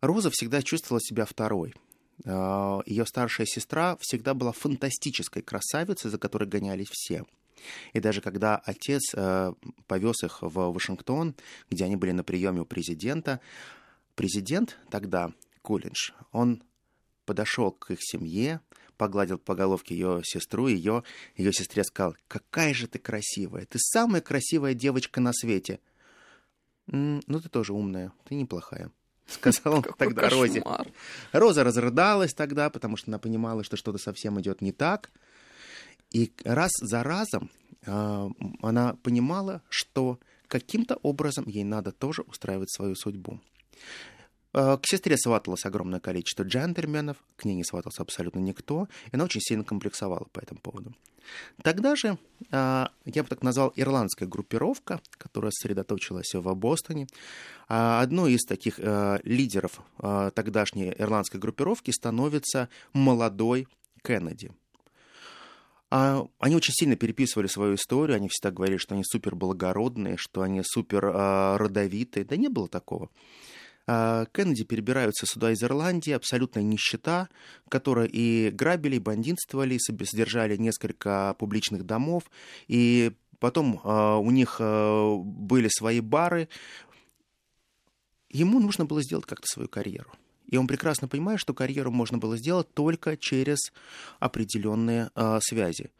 Роза 0.00 0.30
всегда 0.30 0.62
чувствовала 0.62 1.00
себя 1.00 1.24
второй. 1.24 1.74
Ее 2.24 3.06
старшая 3.06 3.46
сестра 3.46 3.96
всегда 4.00 4.34
была 4.34 4.52
фантастической 4.52 5.42
красавицей, 5.42 6.10
за 6.10 6.18
которой 6.18 6.48
гонялись 6.48 6.88
все. 6.90 7.24
И 7.92 8.00
даже 8.00 8.20
когда 8.20 8.56
отец 8.56 9.12
э, 9.14 9.52
повез 9.86 10.22
их 10.22 10.42
в 10.42 10.72
Вашингтон, 10.72 11.34
где 11.70 11.84
они 11.84 11.96
были 11.96 12.12
на 12.12 12.24
приеме 12.24 12.60
у 12.60 12.64
президента, 12.64 13.40
президент 14.14 14.78
тогда, 14.90 15.32
Кулинш, 15.62 16.14
он 16.32 16.62
подошел 17.24 17.70
к 17.72 17.90
их 17.90 17.98
семье, 18.00 18.60
погладил 18.96 19.38
по 19.38 19.54
головке 19.54 19.94
ее 19.94 20.22
сестру, 20.24 20.66
ее, 20.68 21.04
ее 21.36 21.52
сестре 21.52 21.84
сказал, 21.84 22.16
какая 22.26 22.74
же 22.74 22.86
ты 22.88 22.98
красивая, 22.98 23.66
ты 23.66 23.78
самая 23.78 24.20
красивая 24.22 24.74
девочка 24.74 25.20
на 25.20 25.32
свете. 25.32 25.80
«М, 26.90 27.20
Ну, 27.26 27.40
ты 27.40 27.48
тоже 27.48 27.72
умная, 27.74 28.12
ты 28.24 28.34
неплохая. 28.34 28.90
Сказал 29.26 29.74
он 29.74 29.82
тогда 29.98 30.28
Розе. 30.30 30.62
кошмар. 30.62 30.88
Роза 31.32 31.62
разрыдалась 31.64 32.32
тогда, 32.32 32.70
потому 32.70 32.96
что 32.96 33.10
она 33.10 33.18
понимала, 33.18 33.62
что 33.62 33.76
что-то 33.76 33.98
совсем 33.98 34.40
идет 34.40 34.62
не 34.62 34.72
так. 34.72 35.10
И 36.10 36.32
раз 36.44 36.70
за 36.80 37.02
разом 37.02 37.50
а, 37.86 38.30
она 38.62 38.94
понимала, 39.02 39.60
что 39.68 40.18
каким-то 40.46 40.96
образом 41.02 41.44
ей 41.46 41.64
надо 41.64 41.92
тоже 41.92 42.22
устраивать 42.22 42.70
свою 42.72 42.94
судьбу. 42.94 43.38
А, 44.52 44.76
К 44.76 44.86
сестре 44.86 45.16
сваталось 45.16 45.64
огромное 45.64 46.00
количество 46.00 46.42
джентльменов, 46.42 47.16
к 47.36 47.44
ней 47.44 47.54
не 47.54 47.64
сватался 47.64 48.02
абсолютно 48.02 48.40
никто, 48.40 48.88
и 49.06 49.10
она 49.12 49.24
очень 49.24 49.40
сильно 49.40 49.64
комплексовала 49.64 50.26
по 50.32 50.40
этому 50.40 50.60
поводу. 50.60 50.94
Тогда 51.62 51.94
же, 51.94 52.16
а, 52.50 52.90
я 53.04 53.22
бы 53.22 53.28
так 53.28 53.42
назвал, 53.42 53.72
ирландская 53.76 54.26
группировка, 54.26 55.00
которая 55.18 55.50
сосредоточилась 55.50 56.32
в 56.32 56.54
Бостоне, 56.54 57.06
а, 57.68 58.00
одной 58.00 58.32
из 58.32 58.44
таких 58.44 58.78
лидеров 59.24 59.80
тогдашней 59.98 60.94
ирландской 60.96 61.36
группировки 61.36 61.90
становится 61.90 62.68
молодой 62.94 63.68
Кеннеди. 64.02 64.52
А, 65.90 66.26
Они 66.38 66.56
очень 66.56 66.72
сильно 66.72 66.96
переписывали 66.96 67.46
свою 67.46 67.74
историю, 67.74 68.16
они 68.16 68.28
всегда 68.28 68.50
говорили, 68.50 68.78
что 68.78 68.94
они 68.94 69.04
супер 69.04 69.34
благородные, 69.34 70.16
что 70.16 70.40
они 70.40 70.62
супер 70.64 71.04
родовитые. 71.04 72.24
Да 72.24 72.36
не 72.36 72.48
было 72.48 72.68
такого. 72.68 73.10
А, 73.90 74.26
Кеннеди 74.26 74.64
перебираются 74.64 75.24
сюда 75.24 75.50
из 75.50 75.62
Ирландии, 75.62 76.12
абсолютная 76.12 76.62
нищета, 76.62 77.30
которая 77.70 78.06
и 78.06 78.50
грабили, 78.50 78.96
и 78.96 79.00
бандитствовали, 79.00 79.78
содержали 79.78 80.58
несколько 80.58 81.34
публичных 81.38 81.86
домов, 81.86 82.24
и 82.66 83.12
потом 83.40 83.80
а, 83.82 84.18
у 84.18 84.30
них 84.30 84.58
а, 84.60 85.16
были 85.16 85.68
свои 85.68 86.00
бары. 86.00 86.50
Ему 88.28 88.60
нужно 88.60 88.84
было 88.84 89.02
сделать 89.02 89.24
как-то 89.24 89.46
свою 89.46 89.70
карьеру. 89.70 90.12
И 90.48 90.58
он 90.58 90.66
прекрасно 90.66 91.08
понимает, 91.08 91.40
что 91.40 91.54
карьеру 91.54 91.90
можно 91.90 92.18
было 92.18 92.36
сделать 92.36 92.72
только 92.74 93.16
через 93.16 93.72
определенные 94.20 95.10
а, 95.14 95.40
связи. 95.40 95.90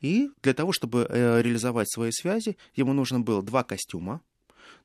И 0.00 0.30
для 0.42 0.54
того, 0.54 0.72
чтобы 0.72 1.06
э, 1.08 1.42
реализовать 1.42 1.90
свои 1.90 2.10
связи, 2.12 2.56
ему 2.74 2.92
нужно 2.92 3.18
было 3.18 3.42
два 3.42 3.64
костюма, 3.64 4.20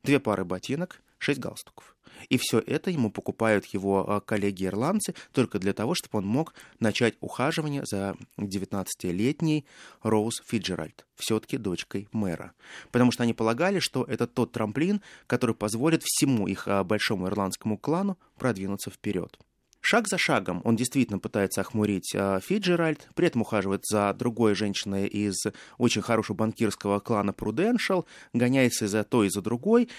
две 0.03 0.19
пары 0.19 0.43
ботинок, 0.43 1.01
шесть 1.23 1.39
галстуков. 1.39 1.95
И 2.29 2.37
все 2.37 2.59
это 2.59 2.89
ему 2.89 3.11
покупают 3.11 3.65
его 3.67 4.09
а, 4.09 4.21
коллеги-ирландцы 4.21 5.13
только 5.31 5.59
для 5.59 5.73
того, 5.73 5.93
чтобы 5.95 6.19
он 6.19 6.25
мог 6.25 6.53
начать 6.79 7.15
ухаживание 7.19 7.83
за 7.85 8.15
19-летней 8.37 9.65
Роуз 10.01 10.41
Фиджеральд, 10.45 11.05
все-таки 11.15 11.57
дочкой 11.57 12.07
мэра. 12.11 12.53
Потому 12.91 13.11
что 13.11 13.23
они 13.23 13.33
полагали, 13.33 13.79
что 13.79 14.03
это 14.03 14.27
тот 14.27 14.51
трамплин, 14.51 15.01
который 15.27 15.55
позволит 15.55 16.03
всему 16.03 16.47
их 16.47 16.67
а, 16.67 16.83
большому 16.83 17.27
ирландскому 17.27 17.77
клану 17.77 18.17
продвинуться 18.37 18.89
вперед. 18.89 19.37
Шаг 19.85 20.07
за 20.07 20.17
шагом 20.17 20.61
он 20.63 20.77
действительно 20.77 21.19
пытается 21.19 21.59
охмурить 21.59 22.13
а, 22.15 22.39
Фиджеральд, 22.39 23.09
при 23.15 23.27
этом 23.27 23.41
ухаживает 23.41 23.81
за 23.85 24.13
другой 24.13 24.55
женщиной 24.55 25.07
из 25.07 25.35
очень 25.77 26.01
хорошего 26.01 26.37
банкирского 26.37 27.01
клана 27.01 27.31
Prudential, 27.31 28.05
гоняется 28.31 28.87
за 28.87 29.03
той, 29.03 29.27
и 29.27 29.29
за 29.29 29.41
другой. 29.41 29.89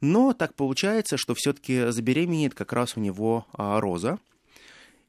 Но 0.00 0.32
так 0.32 0.54
получается, 0.54 1.16
что 1.16 1.34
все-таки 1.34 1.90
забеременеет 1.90 2.54
как 2.54 2.72
раз 2.72 2.96
у 2.96 3.00
него 3.00 3.46
а, 3.52 3.80
Роза. 3.80 4.18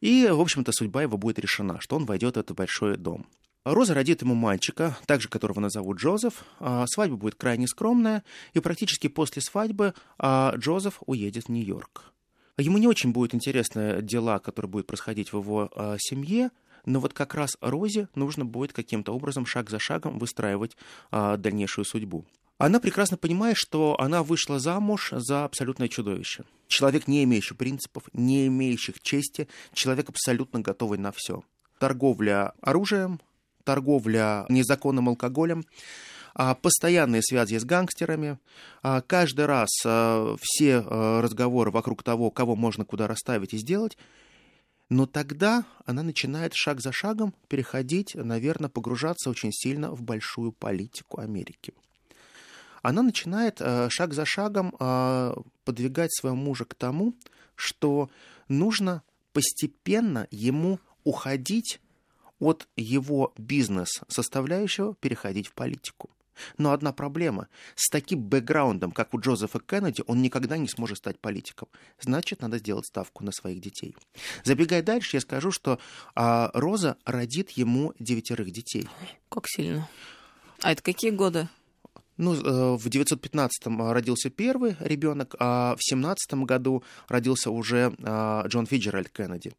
И, 0.02 0.28
в 0.28 0.40
общем-то, 0.40 0.72
судьба 0.72 1.04
его 1.04 1.18
будет 1.18 1.40
решена, 1.40 1.80
что 1.80 1.96
он 1.96 2.06
войдет 2.06 2.36
в 2.36 2.40
этот 2.40 2.56
большой 2.56 2.98
дом. 2.98 3.28
Роза 3.66 3.94
родит 3.94 4.22
ему 4.22 4.34
мальчика, 4.34 4.98
также 5.06 5.28
которого 5.28 5.60
назовут 5.60 5.98
Джозеф. 5.98 6.46
А, 6.60 6.86
Свадьба 6.88 7.18
будет 7.18 7.36
крайне 7.36 7.68
скромная, 7.68 8.24
и 8.54 8.60
практически 8.60 9.08
после 9.08 9.42
свадьбы 9.42 9.94
а, 10.18 10.54
Джозеф 10.56 11.02
уедет 11.06 11.46
в 11.46 11.50
Нью-Йорк. 11.50 12.14
Ему 12.58 12.78
не 12.78 12.88
очень 12.88 13.12
будут 13.12 13.36
интересны 13.36 14.02
дела, 14.02 14.40
которые 14.40 14.70
будут 14.70 14.88
происходить 14.88 15.32
в 15.32 15.38
его 15.38 15.72
семье, 15.98 16.52
но 16.86 17.00
вот 17.00 17.14
как 17.14 17.34
раз 17.34 17.56
Розе 17.62 18.10
нужно 18.16 18.44
будет 18.44 18.74
каким-то 18.74 19.14
образом, 19.14 19.46
шаг 19.46 19.70
за 19.70 19.80
шагом, 19.80 20.20
выстраивать 20.20 20.76
дальнейшую 21.10 21.86
судьбу. 21.86 22.26
Она 22.60 22.82
прекрасно 22.82 23.16
понимает, 23.16 23.56
что 23.56 23.96
она 24.00 24.22
вышла 24.22 24.60
замуж 24.60 25.14
за 25.14 25.46
абсолютное 25.46 25.88
чудовище. 25.88 26.44
Человек, 26.68 27.08
не 27.08 27.24
имеющий 27.24 27.56
принципов, 27.56 28.04
не 28.12 28.48
имеющих 28.48 29.00
чести, 29.02 29.48
человек 29.74 30.10
абсолютно 30.10 30.60
готовый 30.60 31.00
на 31.00 31.14
все. 31.14 31.42
Торговля 31.80 32.52
оружием, 32.60 33.22
торговля 33.64 34.46
незаконным 34.50 35.08
алкоголем, 35.08 35.64
а, 36.36 36.54
постоянные 36.54 37.22
связи 37.24 37.58
с 37.58 37.64
гангстерами. 37.64 38.40
А, 38.84 39.00
Каждый 39.00 39.46
раз 39.46 39.70
а, 39.86 40.36
все 40.42 40.80
разговоры 40.82 41.72
вокруг 41.72 42.04
того, 42.04 42.30
кого 42.30 42.58
можно 42.58 42.84
куда 42.84 43.08
расставить 43.08 43.54
и 43.54 43.58
сделать. 43.58 43.98
Но 44.90 45.06
тогда 45.06 45.64
она 45.86 46.04
начинает 46.04 46.54
шаг 46.56 46.82
за 46.82 46.92
шагом 46.92 47.34
переходить, 47.48 48.16
наверное, 48.16 48.70
погружаться 48.70 49.30
очень 49.30 49.54
сильно 49.54 49.92
в 49.92 50.02
большую 50.02 50.52
политику 50.52 51.22
Америки. 51.22 51.74
Она 52.82 53.02
начинает 53.02 53.60
э, 53.60 53.90
шаг 53.90 54.14
за 54.14 54.26
шагом 54.26 54.76
э, 54.80 55.34
подвигать 55.66 56.14
своего 56.14 56.36
мужа 56.36 56.66
к 56.66 56.76
тому, 56.76 57.14
что 57.56 58.10
нужно 58.48 59.04
постепенно 59.34 60.28
ему 60.32 60.80
уходить 61.04 61.80
от 62.40 62.68
его 62.76 63.34
бизнес-составляющего, 63.38 64.96
переходить 64.96 65.48
в 65.48 65.54
политику. 65.54 66.10
Но 66.58 66.72
одна 66.72 66.94
проблема. 66.94 67.50
С 67.76 67.90
таким 67.90 68.22
бэкграундом, 68.24 68.92
как 68.92 69.14
у 69.14 69.20
Джозефа 69.20 69.60
Кеннеди, 69.60 70.04
он 70.08 70.22
никогда 70.22 70.58
не 70.58 70.70
сможет 70.70 70.98
стать 70.98 71.20
политиком. 71.20 71.68
Значит, 72.00 72.42
надо 72.42 72.60
сделать 72.60 72.86
ставку 72.86 73.26
на 73.26 73.34
своих 73.34 73.60
детей. 73.60 73.96
Забегая 74.46 74.82
дальше, 74.82 75.18
я 75.18 75.22
скажу, 75.22 75.52
что 75.52 75.80
а, 76.16 76.50
Роза 76.54 76.98
родит 77.04 77.52
ему 77.52 77.94
девятерых 78.00 78.52
детей. 78.52 78.88
Как 79.28 79.48
сильно. 79.48 79.90
А 80.62 80.72
это 80.72 80.82
какие 80.82 81.12
годы? 81.12 81.50
Ну, 82.20 82.34
э, 82.34 82.76
в 82.76 82.86
915-м 82.88 83.92
родился 83.94 84.30
первый 84.30 84.76
ребенок, 84.82 85.36
а 85.40 85.78
в 85.78 85.80
17 85.82 86.34
году 86.44 86.84
родился 87.08 87.50
уже 87.50 87.94
а, 88.04 88.46
Джон 88.46 88.66
Фиджеральд 88.66 89.08
Кеннеди. 89.10 89.54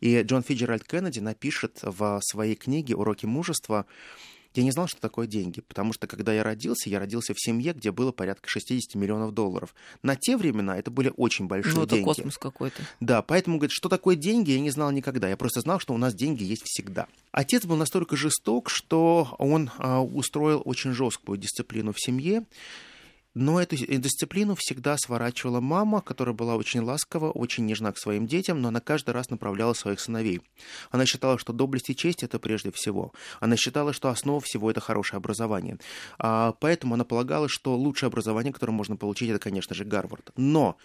И 0.00 0.22
Джон 0.22 0.42
Фиджеральд 0.42 0.82
Кеннеди 0.84 1.20
напишет 1.20 1.80
в 1.82 2.20
своей 2.22 2.54
книге 2.54 2.96
«Уроки 2.96 3.26
мужества» 3.26 3.84
Я 4.56 4.62
не 4.62 4.70
знал, 4.70 4.88
что 4.88 5.00
такое 5.00 5.26
деньги, 5.26 5.60
потому 5.60 5.92
что 5.92 6.06
когда 6.06 6.32
я 6.32 6.42
родился, 6.42 6.88
я 6.88 6.98
родился 6.98 7.34
в 7.34 7.40
семье, 7.40 7.72
где 7.74 7.92
было 7.92 8.10
порядка 8.10 8.48
60 8.48 8.94
миллионов 8.94 9.32
долларов. 9.34 9.74
На 10.02 10.16
те 10.16 10.36
времена 10.36 10.78
это 10.78 10.90
были 10.90 11.12
очень 11.16 11.46
большие 11.46 11.74
Ну, 11.74 11.82
это 11.82 11.96
деньги. 11.96 12.04
космос 12.04 12.38
какой-то. 12.38 12.82
Да, 13.00 13.20
поэтому, 13.22 13.58
говорит, 13.58 13.72
что 13.72 13.88
такое 13.88 14.16
деньги, 14.16 14.52
я 14.52 14.60
не 14.60 14.70
знал 14.70 14.90
никогда. 14.90 15.28
Я 15.28 15.36
просто 15.36 15.60
знал, 15.60 15.78
что 15.78 15.92
у 15.94 15.98
нас 15.98 16.14
деньги 16.14 16.42
есть 16.42 16.62
всегда. 16.64 17.06
Отец 17.32 17.66
был 17.66 17.76
настолько 17.76 18.16
жесток, 18.16 18.70
что 18.70 19.34
он 19.38 19.70
а, 19.78 20.00
устроил 20.02 20.62
очень 20.64 20.92
жесткую 20.92 21.38
дисциплину 21.38 21.92
в 21.92 22.00
семье. 22.00 22.44
Но 23.36 23.60
эту 23.60 23.76
дисциплину 23.76 24.54
всегда 24.54 24.96
сворачивала 24.96 25.60
мама, 25.60 26.00
которая 26.00 26.34
была 26.34 26.56
очень 26.56 26.80
ласкова, 26.80 27.30
очень 27.30 27.66
нежна 27.66 27.92
к 27.92 27.98
своим 27.98 28.26
детям, 28.26 28.62
но 28.62 28.68
она 28.68 28.80
каждый 28.80 29.10
раз 29.10 29.28
направляла 29.28 29.74
своих 29.74 30.00
сыновей. 30.00 30.40
Она 30.90 31.04
считала, 31.04 31.38
что 31.38 31.52
доблесть 31.52 31.90
и 31.90 31.94
честь 31.94 32.22
это 32.22 32.38
прежде 32.38 32.70
всего. 32.72 33.12
Она 33.38 33.58
считала, 33.58 33.92
что 33.92 34.08
основа 34.08 34.40
всего 34.40 34.70
это 34.70 34.80
хорошее 34.80 35.18
образование. 35.18 35.76
А, 36.18 36.52
поэтому 36.60 36.94
она 36.94 37.04
полагала, 37.04 37.46
что 37.46 37.76
лучшее 37.76 38.06
образование, 38.06 38.54
которое 38.54 38.72
можно 38.72 38.96
получить, 38.96 39.28
это, 39.28 39.38
конечно 39.38 39.74
же, 39.74 39.84
Гарвард. 39.84 40.30
Но 40.38 40.78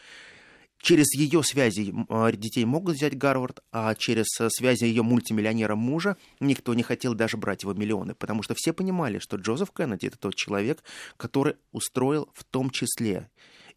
Через 0.81 1.13
ее 1.13 1.43
связи 1.43 1.91
м, 1.91 2.07
детей 2.33 2.65
могут 2.65 2.95
взять 2.95 3.17
Гарвард, 3.17 3.61
а 3.71 3.93
через 3.95 4.25
э, 4.39 4.49
связи 4.49 4.85
ее 4.85 5.03
мультимиллионера 5.03 5.75
мужа 5.75 6.17
никто 6.39 6.73
не 6.73 6.83
хотел 6.83 7.13
даже 7.13 7.37
брать 7.37 7.63
его 7.63 7.73
миллионы, 7.73 8.15
потому 8.15 8.41
что 8.41 8.55
все 8.55 8.73
понимали, 8.73 9.19
что 9.19 9.37
Джозеф 9.37 9.71
Кеннеди 9.71 10.07
это 10.07 10.17
тот 10.17 10.35
человек, 10.35 10.83
который 11.17 11.55
устроил 11.71 12.29
в 12.33 12.43
том 12.43 12.71
числе 12.71 13.29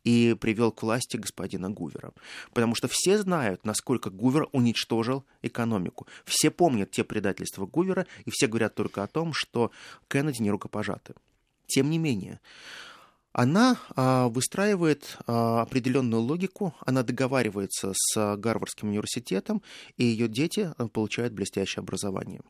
и 0.03 0.37
привел 0.39 0.71
к 0.73 0.83
власти 0.83 1.17
господина 1.17 1.71
Гувера. 1.71 2.13
Потому 2.53 2.75
что 2.75 2.89
все 2.89 3.19
знают, 3.19 3.65
насколько 3.65 4.11
Гувер 4.11 4.49
уничтожил 4.53 5.25
экономику. 5.43 6.07
Все 6.25 6.51
помнят 6.51 6.91
те 6.91 7.05
предательства 7.05 7.67
Гувера, 7.67 8.07
и 8.25 8.31
все 8.31 8.47
говорят 8.47 8.75
только 8.75 9.03
о 9.03 9.07
том, 9.07 9.33
что 9.33 9.71
Кеннеди 10.09 10.43
не 10.43 10.51
рукопожаты. 10.51 11.15
Тем 11.67 11.91
не 11.91 11.99
менее, 11.99 12.41
она 13.35 13.79
а, 13.97 14.29
выстраивает 14.29 15.19
а, 15.27 15.63
определенную 15.63 16.23
логику, 16.23 16.73
она 16.87 17.03
договаривается 17.03 17.93
с 17.93 18.37
Гарвардским 18.37 18.89
университетом, 18.89 19.61
и 19.97 20.05
ее 20.05 20.29
дети 20.29 20.73
а, 20.79 20.87
получают 20.87 21.35
блестящее 21.35 21.83
образование. 21.83 22.41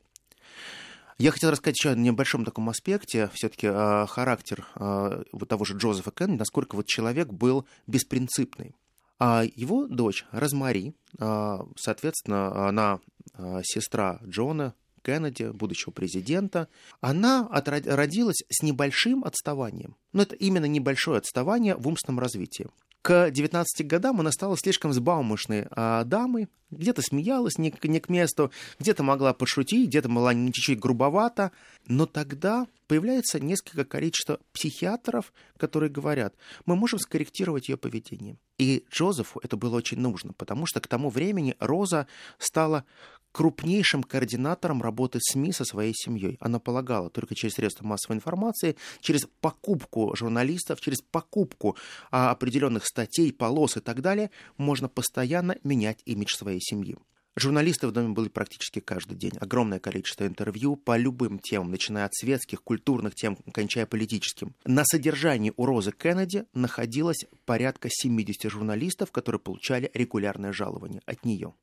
Я 1.16 1.30
хотел 1.30 1.50
рассказать 1.50 1.78
еще 1.78 1.90
о 1.90 1.94
небольшом 1.94 2.44
таком 2.44 2.68
аспекте, 2.68 3.30
все-таки 3.32 3.68
э, 3.68 4.06
характер 4.08 4.66
э, 4.74 5.22
вот 5.30 5.48
того 5.48 5.64
же 5.64 5.76
Джозефа 5.76 6.10
Кеннеди, 6.10 6.40
насколько 6.40 6.74
вот 6.74 6.86
человек 6.86 7.28
был 7.28 7.66
беспринципный. 7.86 8.74
А 9.20 9.44
его 9.44 9.86
дочь 9.86 10.26
Розмари, 10.32 10.92
э, 11.18 11.58
соответственно, 11.76 12.68
она 12.68 12.98
э, 13.38 13.60
сестра 13.62 14.18
Джона 14.24 14.74
Кеннеди, 15.04 15.50
будущего 15.50 15.90
президента, 15.92 16.68
она 17.00 17.48
родилась 17.52 18.42
с 18.48 18.62
небольшим 18.62 19.24
отставанием. 19.24 19.96
Но 20.12 20.22
это 20.22 20.34
именно 20.34 20.64
небольшое 20.64 21.18
отставание 21.18 21.76
в 21.76 21.86
умственном 21.86 22.20
развитии. 22.20 22.68
К 23.02 23.30
19 23.30 23.86
годам 23.86 24.20
она 24.20 24.32
стала 24.32 24.56
слишком 24.56 24.90
взбаумышной 24.92 25.66
а, 25.70 26.04
дамой, 26.04 26.48
где-то 26.70 27.02
смеялась 27.02 27.58
не, 27.58 27.72
не 27.82 28.00
к 28.00 28.08
месту, 28.08 28.50
где-то 28.78 29.02
могла 29.02 29.34
пошутить, 29.34 29.88
где-то 29.88 30.08
была 30.08 30.34
чуть-чуть 30.34 30.80
грубовата. 30.80 31.52
Но 31.86 32.06
тогда 32.06 32.66
появляется 32.86 33.40
несколько 33.40 33.84
количество 33.84 34.40
психиатров, 34.54 35.34
которые 35.58 35.90
говорят, 35.90 36.34
мы 36.64 36.76
можем 36.76 36.98
скорректировать 36.98 37.68
ее 37.68 37.76
поведение. 37.76 38.38
И 38.56 38.86
Джозефу 38.90 39.38
это 39.42 39.58
было 39.58 39.76
очень 39.76 39.98
нужно, 39.98 40.32
потому 40.32 40.64
что 40.64 40.80
к 40.80 40.86
тому 40.86 41.10
времени 41.10 41.56
Роза 41.60 42.06
стала 42.38 42.86
крупнейшим 43.34 44.04
координатором 44.04 44.80
работы 44.80 45.18
СМИ 45.20 45.52
со 45.52 45.64
своей 45.64 45.92
семьей. 45.92 46.36
Она 46.40 46.60
полагала 46.60 47.10
только 47.10 47.34
через 47.34 47.54
средства 47.54 47.84
массовой 47.84 48.16
информации, 48.16 48.76
через 49.00 49.26
покупку 49.40 50.14
журналистов, 50.14 50.80
через 50.80 51.00
покупку 51.02 51.76
а, 52.12 52.30
определенных 52.30 52.86
статей, 52.86 53.32
полос 53.32 53.76
и 53.76 53.80
так 53.80 54.02
далее, 54.02 54.30
можно 54.56 54.88
постоянно 54.88 55.56
менять 55.64 55.98
имидж 56.04 56.36
своей 56.36 56.60
семьи. 56.60 56.96
Журналисты 57.36 57.88
в 57.88 57.92
доме 57.92 58.10
были 58.10 58.28
практически 58.28 58.78
каждый 58.78 59.16
день. 59.16 59.32
Огромное 59.40 59.80
количество 59.80 60.24
интервью 60.24 60.76
по 60.76 60.96
любым 60.96 61.40
темам, 61.40 61.72
начиная 61.72 62.04
от 62.04 62.14
светских, 62.14 62.62
культурных 62.62 63.16
тем, 63.16 63.36
кончая 63.52 63.86
политическим. 63.86 64.54
На 64.64 64.84
содержании 64.84 65.52
у 65.56 65.66
Розы 65.66 65.90
Кеннеди 65.90 66.44
находилось 66.54 67.26
порядка 67.44 67.88
70 67.90 68.48
журналистов, 68.48 69.10
которые 69.10 69.40
получали 69.40 69.90
регулярное 69.92 70.52
жалование 70.52 71.02
от 71.06 71.24
нее 71.24 71.54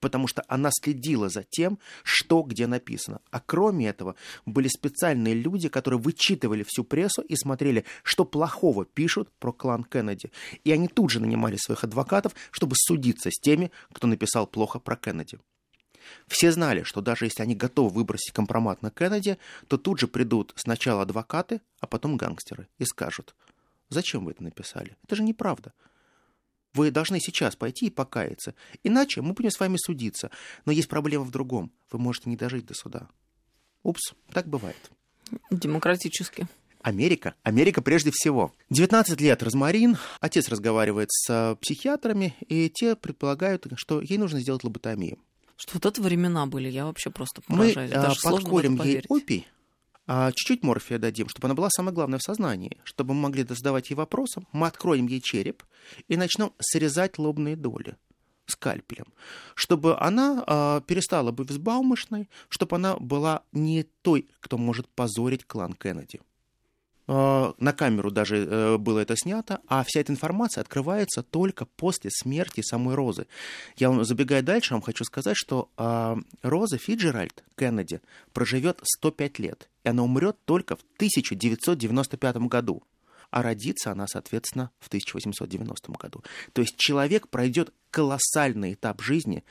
потому 0.00 0.26
что 0.26 0.44
она 0.48 0.70
следила 0.72 1.28
за 1.28 1.42
тем, 1.42 1.78
что 2.02 2.42
где 2.42 2.66
написано. 2.66 3.20
А 3.30 3.40
кроме 3.40 3.88
этого, 3.88 4.16
были 4.44 4.68
специальные 4.68 5.34
люди, 5.34 5.68
которые 5.68 6.00
вычитывали 6.00 6.64
всю 6.66 6.84
прессу 6.84 7.22
и 7.22 7.36
смотрели, 7.36 7.84
что 8.02 8.24
плохого 8.24 8.84
пишут 8.84 9.30
про 9.38 9.52
клан 9.52 9.84
Кеннеди. 9.84 10.30
И 10.64 10.72
они 10.72 10.88
тут 10.88 11.10
же 11.10 11.20
нанимали 11.20 11.56
своих 11.56 11.84
адвокатов, 11.84 12.34
чтобы 12.50 12.74
судиться 12.76 13.30
с 13.30 13.40
теми, 13.40 13.70
кто 13.92 14.06
написал 14.06 14.46
плохо 14.46 14.78
про 14.78 14.96
Кеннеди. 14.96 15.38
Все 16.28 16.52
знали, 16.52 16.82
что 16.82 17.00
даже 17.00 17.24
если 17.24 17.42
они 17.42 17.54
готовы 17.54 17.90
выбросить 17.90 18.32
компромат 18.32 18.82
на 18.82 18.90
Кеннеди, 18.90 19.38
то 19.68 19.76
тут 19.76 19.98
же 20.00 20.08
придут 20.08 20.52
сначала 20.56 21.02
адвокаты, 21.02 21.60
а 21.80 21.86
потом 21.86 22.16
гангстеры 22.16 22.68
и 22.78 22.84
скажут, 22.84 23.34
зачем 23.88 24.24
вы 24.24 24.32
это 24.32 24.42
написали? 24.42 24.96
Это 25.04 25.16
же 25.16 25.22
неправда. 25.22 25.72
Вы 26.76 26.90
должны 26.90 27.20
сейчас 27.20 27.56
пойти 27.56 27.86
и 27.86 27.90
покаяться. 27.90 28.54
Иначе 28.84 29.22
мы 29.22 29.32
будем 29.32 29.50
с 29.50 29.58
вами 29.58 29.78
судиться. 29.78 30.30
Но 30.66 30.72
есть 30.72 30.88
проблема 30.88 31.24
в 31.24 31.30
другом. 31.30 31.72
Вы 31.90 31.98
можете 31.98 32.28
не 32.28 32.36
дожить 32.36 32.66
до 32.66 32.74
суда. 32.74 33.08
Упс, 33.82 34.12
так 34.30 34.46
бывает. 34.46 34.90
Демократически. 35.50 36.46
Америка. 36.82 37.34
Америка 37.42 37.80
прежде 37.80 38.10
всего. 38.12 38.52
19 38.68 39.18
лет 39.22 39.42
Розмарин. 39.42 39.96
Отец 40.20 40.50
разговаривает 40.50 41.08
с 41.10 41.56
психиатрами, 41.62 42.36
и 42.46 42.68
те 42.68 42.94
предполагают, 42.94 43.66
что 43.76 44.02
ей 44.02 44.18
нужно 44.18 44.40
сделать 44.40 44.62
лоботомию. 44.62 45.18
Что 45.56 45.72
вот 45.74 45.86
это 45.86 46.02
времена 46.02 46.44
были, 46.44 46.68
я 46.68 46.84
вообще 46.84 47.10
просто 47.10 47.40
поражаюсь. 47.40 47.90
Мы 47.90 47.96
Даже 47.96 48.20
подколем 48.22 48.82
ей 48.82 49.02
опий, 49.08 49.46
а 49.48 49.55
чуть-чуть 50.08 50.62
морфия 50.62 50.98
дадим, 50.98 51.28
чтобы 51.28 51.46
она 51.46 51.54
была 51.54 51.68
самое 51.70 51.94
главное 51.94 52.18
в 52.18 52.22
сознании, 52.22 52.78
чтобы 52.84 53.14
мы 53.14 53.22
могли 53.22 53.44
задавать 53.44 53.90
ей 53.90 53.96
вопросы, 53.96 54.42
мы 54.52 54.66
откроем 54.66 55.06
ей 55.06 55.20
череп 55.20 55.62
и 56.08 56.16
начнем 56.16 56.52
срезать 56.58 57.18
лобные 57.18 57.56
доли 57.56 57.96
скальпелем, 58.46 59.06
чтобы 59.54 59.98
она 59.98 60.44
э, 60.46 60.80
перестала 60.86 61.32
быть 61.32 61.50
взбаумышной, 61.50 62.28
чтобы 62.48 62.76
она 62.76 62.96
была 62.96 63.42
не 63.52 63.82
той, 64.02 64.28
кто 64.40 64.56
может 64.56 64.88
позорить 64.88 65.44
клан 65.44 65.72
Кеннеди. 65.72 66.20
Э, 67.08 67.52
на 67.58 67.72
камеру 67.72 68.10
даже 68.10 68.36
э, 68.36 68.78
было 68.78 68.98
это 69.00 69.16
снято, 69.16 69.60
а 69.68 69.84
вся 69.84 70.00
эта 70.00 70.12
информация 70.12 70.60
открывается 70.62 71.22
только 71.22 71.64
после 71.64 72.10
смерти 72.10 72.62
самой 72.62 72.94
Розы. 72.94 73.26
Я 73.76 73.90
вам, 73.90 74.04
забегая 74.04 74.42
дальше, 74.42 74.74
вам 74.74 74.82
хочу 74.82 75.04
сказать, 75.04 75.36
что 75.36 75.70
э, 75.76 76.16
Роза 76.42 76.78
Фиджеральд 76.78 77.44
Кеннеди 77.56 78.00
проживет 78.32 78.80
105 78.82 79.38
лет, 79.38 79.68
и 79.84 79.88
она 79.88 80.02
умрет 80.02 80.36
только 80.44 80.76
в 80.76 80.80
1995 80.96 82.36
году. 82.48 82.82
А 83.30 83.42
родится 83.42 83.92
она, 83.92 84.06
соответственно, 84.08 84.70
в 84.78 84.86
1890 84.88 85.92
году. 85.92 86.22
То 86.52 86.62
есть 86.62 86.76
человек 86.76 87.28
пройдет 87.28 87.72
колоссальный 87.90 88.74
этап 88.74 89.02
жизни, 89.02 89.44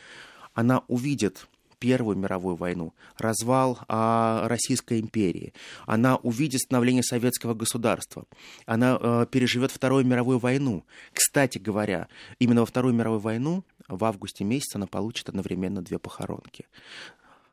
она 0.54 0.84
увидит 0.88 1.48
Первую 1.86 2.18
мировую 2.18 2.56
войну, 2.56 2.96
развал 3.16 3.78
а, 3.88 4.48
Российской 4.48 5.00
империи, 5.00 5.54
она 5.86 6.16
увидит 6.16 6.62
становление 6.62 7.04
советского 7.04 7.54
государства, 7.54 8.26
она 8.66 8.98
а, 9.00 9.26
переживет 9.28 9.70
Вторую 9.70 10.04
мировую 10.04 10.40
войну. 10.40 10.84
Кстати 11.14 11.60
говоря, 11.60 12.08
именно 12.40 12.62
во 12.62 12.66
Вторую 12.66 12.96
мировую 12.96 13.20
войну 13.20 13.64
в 13.88 14.04
августе 14.04 14.44
месяце 14.44 14.78
она 14.78 14.88
получит 14.88 15.30
одновременно 15.30 15.84
две 15.84 16.00
похоронки. 16.00 16.66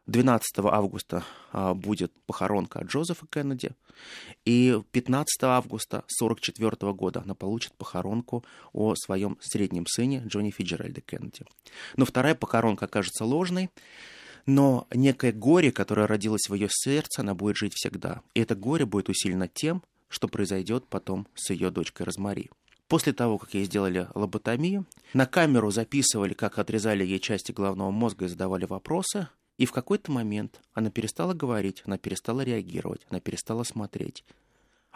12 0.07 0.59
августа 0.65 1.25
а, 1.53 1.75
будет 1.75 2.11
похоронка 2.25 2.81
Джозефа 2.81 3.27
Кеннеди, 3.27 3.73
и 4.47 4.81
15 4.93 5.43
августа 5.43 5.99
1944 5.99 6.93
года 6.95 7.21
она 7.23 7.35
получит 7.35 7.75
похоронку 7.75 8.45
о 8.73 8.95
своем 8.95 9.37
среднем 9.43 9.87
сыне 9.87 10.23
Джонни 10.27 10.51
Фиджеральде 10.51 11.03
Кеннеди. 11.03 11.45
Но 11.97 12.07
вторая 12.07 12.35
похоронка 12.35 12.87
окажется 12.87 13.25
ложной, 13.25 13.71
но 14.47 14.87
некое 14.93 15.33
горе, 15.33 15.73
которое 15.73 16.07
родилось 16.07 16.49
в 16.49 16.55
ее 16.55 16.69
сердце, 16.71 17.21
она 17.21 17.35
будет 17.35 17.57
жить 17.57 17.75
всегда. 17.75 18.23
И 18.35 18.41
это 18.41 18.55
горе 18.55 18.87
будет 18.87 19.09
усилено 19.09 19.49
тем, 19.49 19.83
что 20.09 20.29
произойдет 20.29 20.87
потом 20.89 21.27
с 21.35 21.51
ее 21.51 21.71
дочкой 21.71 22.07
Розмари. 22.07 22.51
После 22.89 23.13
того, 23.15 23.39
как 23.39 23.55
ей 23.55 23.65
сделали 23.65 24.09
лоботомию, 24.15 24.85
на 25.15 25.25
камеру 25.27 25.71
записывали, 25.71 26.35
как 26.35 26.59
отрезали 26.59 27.05
ей 27.05 27.21
части 27.21 27.51
головного 27.53 27.91
мозга 27.91 28.27
и 28.27 28.29
задавали 28.29 28.67
вопросы, 28.67 29.29
и 29.57 29.65
в 29.65 29.73
какой-то 29.73 30.13
момент 30.13 30.61
она 30.75 30.91
перестала 30.91 31.33
говорить, 31.33 31.83
она 31.87 31.97
перестала 31.97 32.43
реагировать, 32.43 33.07
она 33.09 33.21
перестала 33.21 33.63
смотреть. 33.63 34.25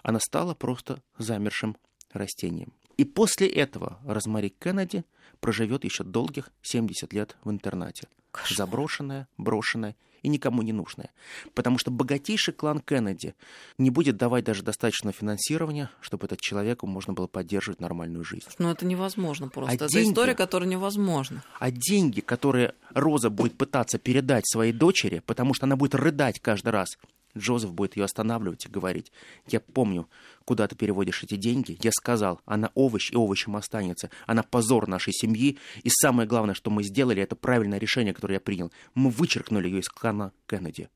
Она 0.02 0.20
стала 0.20 0.54
просто 0.54 1.02
замершим 1.18 1.76
растением. 2.12 2.72
И 2.96 3.04
после 3.04 3.48
этого 3.48 3.98
Розмари 4.04 4.48
Кеннеди 4.48 5.04
проживет 5.40 5.84
еще 5.84 6.04
долгих 6.04 6.50
70 6.62 7.12
лет 7.12 7.36
в 7.44 7.50
интернате. 7.50 8.08
Заброшенная, 8.50 9.28
брошенная 9.38 9.96
и 10.22 10.28
никому 10.28 10.62
не 10.62 10.72
нужная. 10.72 11.10
Потому 11.54 11.78
что 11.78 11.90
богатейший 11.90 12.52
клан 12.52 12.80
Кеннеди 12.80 13.34
не 13.78 13.90
будет 13.90 14.16
давать 14.16 14.44
даже 14.44 14.62
достаточно 14.62 15.12
финансирования, 15.12 15.90
чтобы 16.00 16.26
этот 16.26 16.40
человеку 16.40 16.86
можно 16.86 17.12
было 17.12 17.28
поддерживать 17.28 17.80
нормальную 17.80 18.24
жизнь. 18.24 18.48
Ну, 18.58 18.70
это 18.70 18.84
невозможно 18.86 19.48
просто. 19.48 19.72
А 19.72 19.74
это 19.76 19.88
деньги, 19.88 20.10
история, 20.10 20.34
которая 20.34 20.68
невозможна. 20.68 21.44
А 21.60 21.70
деньги, 21.70 22.20
которые 22.20 22.74
Роза 22.90 23.30
будет 23.30 23.56
пытаться 23.56 23.98
передать 23.98 24.48
своей 24.48 24.72
дочери, 24.72 25.22
потому 25.24 25.54
что 25.54 25.66
она 25.66 25.76
будет 25.76 25.94
рыдать 25.94 26.40
каждый 26.40 26.70
раз, 26.70 26.98
Джозеф 27.36 27.72
будет 27.72 27.96
ее 27.96 28.04
останавливать 28.04 28.66
и 28.66 28.68
говорить, 28.68 29.12
я 29.46 29.60
помню, 29.60 30.08
куда 30.44 30.66
ты 30.68 30.76
переводишь 30.76 31.22
эти 31.22 31.36
деньги. 31.36 31.78
Я 31.82 31.90
сказал, 31.92 32.40
она 32.44 32.70
овощ 32.74 33.10
и 33.12 33.16
овощем 33.16 33.56
останется. 33.56 34.10
Она 34.26 34.42
позор 34.42 34.88
нашей 34.88 35.12
семьи. 35.12 35.58
И 35.82 35.90
самое 35.90 36.28
главное, 36.28 36.54
что 36.54 36.70
мы 36.70 36.82
сделали, 36.82 37.22
это 37.22 37.36
правильное 37.36 37.78
решение, 37.78 38.14
которое 38.14 38.34
я 38.34 38.40
принял. 38.40 38.72
Мы 38.94 39.10
вычеркнули 39.10 39.68
ее 39.68 39.80
из 39.80 39.88
клана 39.88 40.32
Кеннеди. 40.46 40.88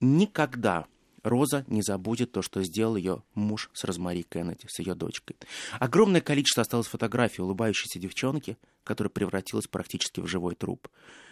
Никогда 0.00 0.86
Роза 1.24 1.64
не 1.66 1.82
забудет 1.82 2.32
то, 2.32 2.42
что 2.42 2.62
сделал 2.62 2.96
ее 2.96 3.22
муж 3.34 3.70
с 3.72 3.84
Розмари 3.84 4.22
Кеннеди, 4.22 4.66
с 4.68 4.78
ее 4.78 4.94
дочкой. 4.94 5.36
Огромное 5.78 6.20
количество 6.20 6.62
осталось 6.62 6.86
фотографий 6.86 7.42
улыбающейся 7.42 7.98
девчонки, 7.98 8.56
которая 8.84 9.10
превратилась 9.10 9.66
практически 9.66 10.20
в 10.20 10.26
живой 10.26 10.54
труп, 10.54 10.88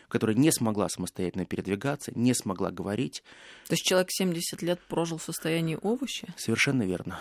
которая 0.08 0.36
не 0.36 0.52
смогла 0.52 0.88
самостоятельно 0.88 1.44
передвигаться, 1.44 2.12
не 2.14 2.34
смогла 2.34 2.70
говорить. 2.70 3.22
То 3.66 3.74
есть 3.74 3.84
человек 3.84 4.08
70 4.10 4.62
лет 4.62 4.80
прожил 4.88 5.18
в 5.18 5.22
состоянии 5.22 5.78
овоща? 5.82 6.28
Совершенно 6.36 6.82
верно. 6.82 7.18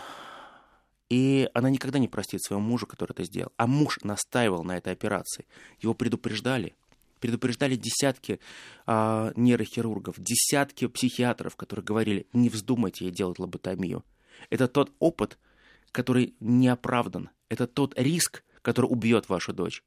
И 1.10 1.50
она 1.54 1.69
никогда 1.69 2.00
не 2.00 2.08
простит 2.08 2.41
своему 2.43 2.65
мужу, 2.65 2.88
который 2.88 3.12
это 3.12 3.24
сделал. 3.24 3.52
А 3.58 3.67
муж 3.67 4.00
настаивал 4.04 4.63
на 4.63 4.78
этой 4.78 4.91
операции. 4.91 5.45
Его 5.80 5.93
предупреждали, 5.93 6.76
предупреждали 7.19 7.76
десятки 7.76 8.39
а, 8.86 9.32
нейрохирургов, 9.36 10.15
десятки 10.17 10.88
психиатров, 10.88 11.56
которые 11.56 11.86
говорили, 11.86 12.28
не 12.34 12.50
вздумайте 12.50 13.06
ей 13.06 13.12
делать 13.12 13.39
лоботомию. 13.39 14.04
Это 14.50 14.67
тот 14.67 14.91
опыт, 15.00 15.38
который 15.91 16.34
не 16.39 16.67
оправдан. 16.67 17.30
Это 17.50 17.67
тот 17.67 17.98
риск, 17.98 18.43
который 18.62 18.88
убьет 18.88 19.30
вашу 19.30 19.54
дочь. 19.54 19.84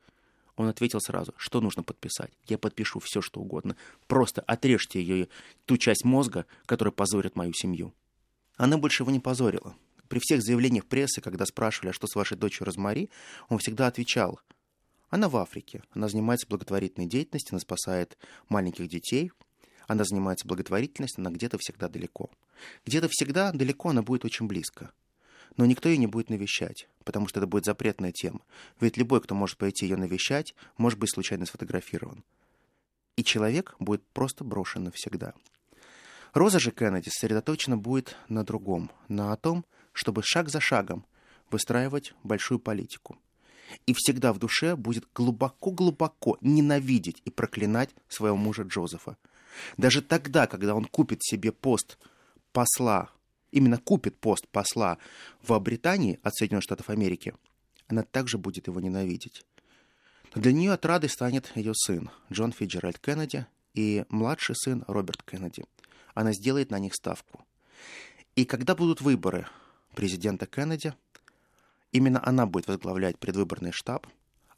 Он 0.58 0.66
ответил 0.66 1.00
сразу, 1.00 1.32
что 1.36 1.60
нужно 1.60 1.84
подписать. 1.84 2.32
Я 2.48 2.58
подпишу 2.58 2.98
все, 2.98 3.22
что 3.22 3.40
угодно. 3.40 3.76
Просто 4.08 4.42
отрежьте 4.42 5.00
ее 5.00 5.28
ту 5.66 5.78
часть 5.78 6.04
мозга, 6.04 6.46
которая 6.66 6.90
позорит 6.90 7.36
мою 7.36 7.52
семью. 7.54 7.94
Она 8.56 8.76
больше 8.76 9.04
его 9.04 9.12
не 9.12 9.20
позорила. 9.20 9.76
При 10.08 10.18
всех 10.18 10.42
заявлениях 10.42 10.86
прессы, 10.86 11.20
когда 11.20 11.46
спрашивали, 11.46 11.90
а 11.90 11.92
что 11.92 12.08
с 12.08 12.16
вашей 12.16 12.36
дочерью 12.36 12.66
Розмари, 12.66 13.08
он 13.48 13.58
всегда 13.58 13.86
отвечал, 13.86 14.40
она 15.10 15.28
в 15.28 15.36
Африке, 15.36 15.84
она 15.92 16.08
занимается 16.08 16.48
благотворительной 16.48 17.06
деятельностью, 17.06 17.54
она 17.54 17.60
спасает 17.60 18.18
маленьких 18.48 18.88
детей, 18.88 19.30
она 19.86 20.04
занимается 20.04 20.48
благотворительностью, 20.48 21.22
она 21.22 21.30
где-то 21.30 21.56
всегда 21.58 21.88
далеко. 21.88 22.30
Где-то 22.84 23.08
всегда 23.08 23.52
далеко 23.52 23.90
она 23.90 24.02
будет 24.02 24.24
очень 24.24 24.48
близко. 24.48 24.90
Но 25.56 25.66
никто 25.66 25.88
ее 25.88 25.98
не 25.98 26.06
будет 26.06 26.30
навещать, 26.30 26.88
потому 27.04 27.28
что 27.28 27.40
это 27.40 27.46
будет 27.46 27.64
запретная 27.64 28.12
тема. 28.12 28.40
Ведь 28.80 28.96
любой, 28.96 29.20
кто 29.20 29.34
может 29.34 29.56
пойти 29.56 29.86
ее 29.86 29.96
навещать, 29.96 30.54
может 30.76 30.98
быть 30.98 31.12
случайно 31.12 31.46
сфотографирован. 31.46 32.24
И 33.16 33.24
человек 33.24 33.74
будет 33.78 34.04
просто 34.12 34.44
брошен 34.44 34.84
навсегда. 34.84 35.34
Роза 36.34 36.60
же 36.60 36.70
Кеннеди 36.70 37.08
сосредоточена 37.08 37.76
будет 37.76 38.16
на 38.28 38.44
другом, 38.44 38.90
на 39.08 39.34
том, 39.36 39.64
чтобы 39.92 40.22
шаг 40.22 40.48
за 40.48 40.60
шагом 40.60 41.04
выстраивать 41.50 42.14
большую 42.22 42.60
политику. 42.60 43.18
И 43.86 43.94
всегда 43.94 44.32
в 44.32 44.38
душе 44.38 44.76
будет 44.76 45.08
глубоко-глубоко 45.14 46.38
ненавидеть 46.40 47.20
и 47.24 47.30
проклинать 47.30 47.90
своего 48.08 48.36
мужа 48.36 48.62
Джозефа. 48.62 49.16
Даже 49.76 50.02
тогда, 50.02 50.46
когда 50.46 50.74
он 50.74 50.84
купит 50.84 51.22
себе 51.22 51.52
пост 51.52 51.98
посла 52.52 53.10
именно 53.50 53.78
купит 53.78 54.18
пост 54.18 54.46
посла 54.48 54.98
в 55.42 55.58
Британии 55.58 56.18
от 56.22 56.34
Соединенных 56.34 56.64
Штатов 56.64 56.90
Америки, 56.90 57.34
она 57.88 58.02
также 58.02 58.38
будет 58.38 58.66
его 58.66 58.80
ненавидеть. 58.80 59.44
Но 60.34 60.42
для 60.42 60.52
нее 60.52 60.72
отрадой 60.72 61.08
станет 61.08 61.50
ее 61.56 61.72
сын 61.74 62.10
Джон 62.30 62.52
Фиджеральд 62.52 62.98
Кеннеди 62.98 63.46
и 63.74 64.04
младший 64.10 64.54
сын 64.56 64.84
Роберт 64.86 65.22
Кеннеди. 65.22 65.64
Она 66.14 66.32
сделает 66.32 66.70
на 66.70 66.78
них 66.78 66.94
ставку. 66.94 67.44
И 68.36 68.44
когда 68.44 68.74
будут 68.74 69.00
выборы 69.00 69.46
президента 69.94 70.46
Кеннеди, 70.46 70.94
именно 71.92 72.20
она 72.24 72.46
будет 72.46 72.68
возглавлять 72.68 73.18
предвыборный 73.18 73.72
штаб, 73.72 74.06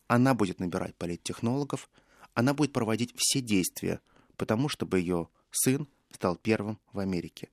она 0.08 0.34
будет 0.34 0.58
набирать 0.58 0.96
политтехнологов, 0.96 1.88
она 2.34 2.52
будет 2.52 2.72
проводить 2.72 3.12
все 3.16 3.40
действия, 3.40 4.00
потому 4.36 4.68
чтобы 4.68 4.98
ее 4.98 5.28
сын 5.52 5.86
стал 6.12 6.36
первым 6.36 6.78
в 6.92 6.98
Америке. 6.98 7.48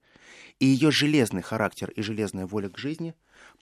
И 0.60 0.66
ее 0.66 0.92
железный 0.92 1.42
характер 1.42 1.92
и 1.92 2.02
железная 2.02 2.46
воля 2.46 2.70
к 2.70 2.78
жизни 2.78 3.14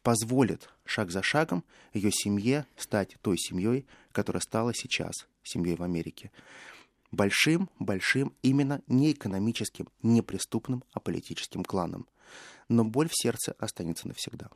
позволит 0.01 0.69
шаг 0.85 1.11
за 1.11 1.21
шагом 1.21 1.63
ее 1.93 2.11
семье 2.11 2.65
стать 2.77 3.17
той 3.21 3.37
семьей, 3.37 3.85
которая 4.11 4.41
стала 4.41 4.73
сейчас 4.73 5.27
семьей 5.43 5.75
в 5.75 5.83
Америке. 5.83 6.31
Большим, 7.11 7.69
большим, 7.79 8.33
именно 8.41 8.81
не 8.87 9.11
экономическим, 9.11 9.87
не 10.01 10.21
преступным, 10.21 10.83
а 10.93 10.99
политическим 10.99 11.63
кланом. 11.63 12.07
Но 12.67 12.83
боль 12.83 13.09
в 13.09 13.15
сердце 13.15 13.55
останется 13.59 14.07
навсегда. 14.07 14.49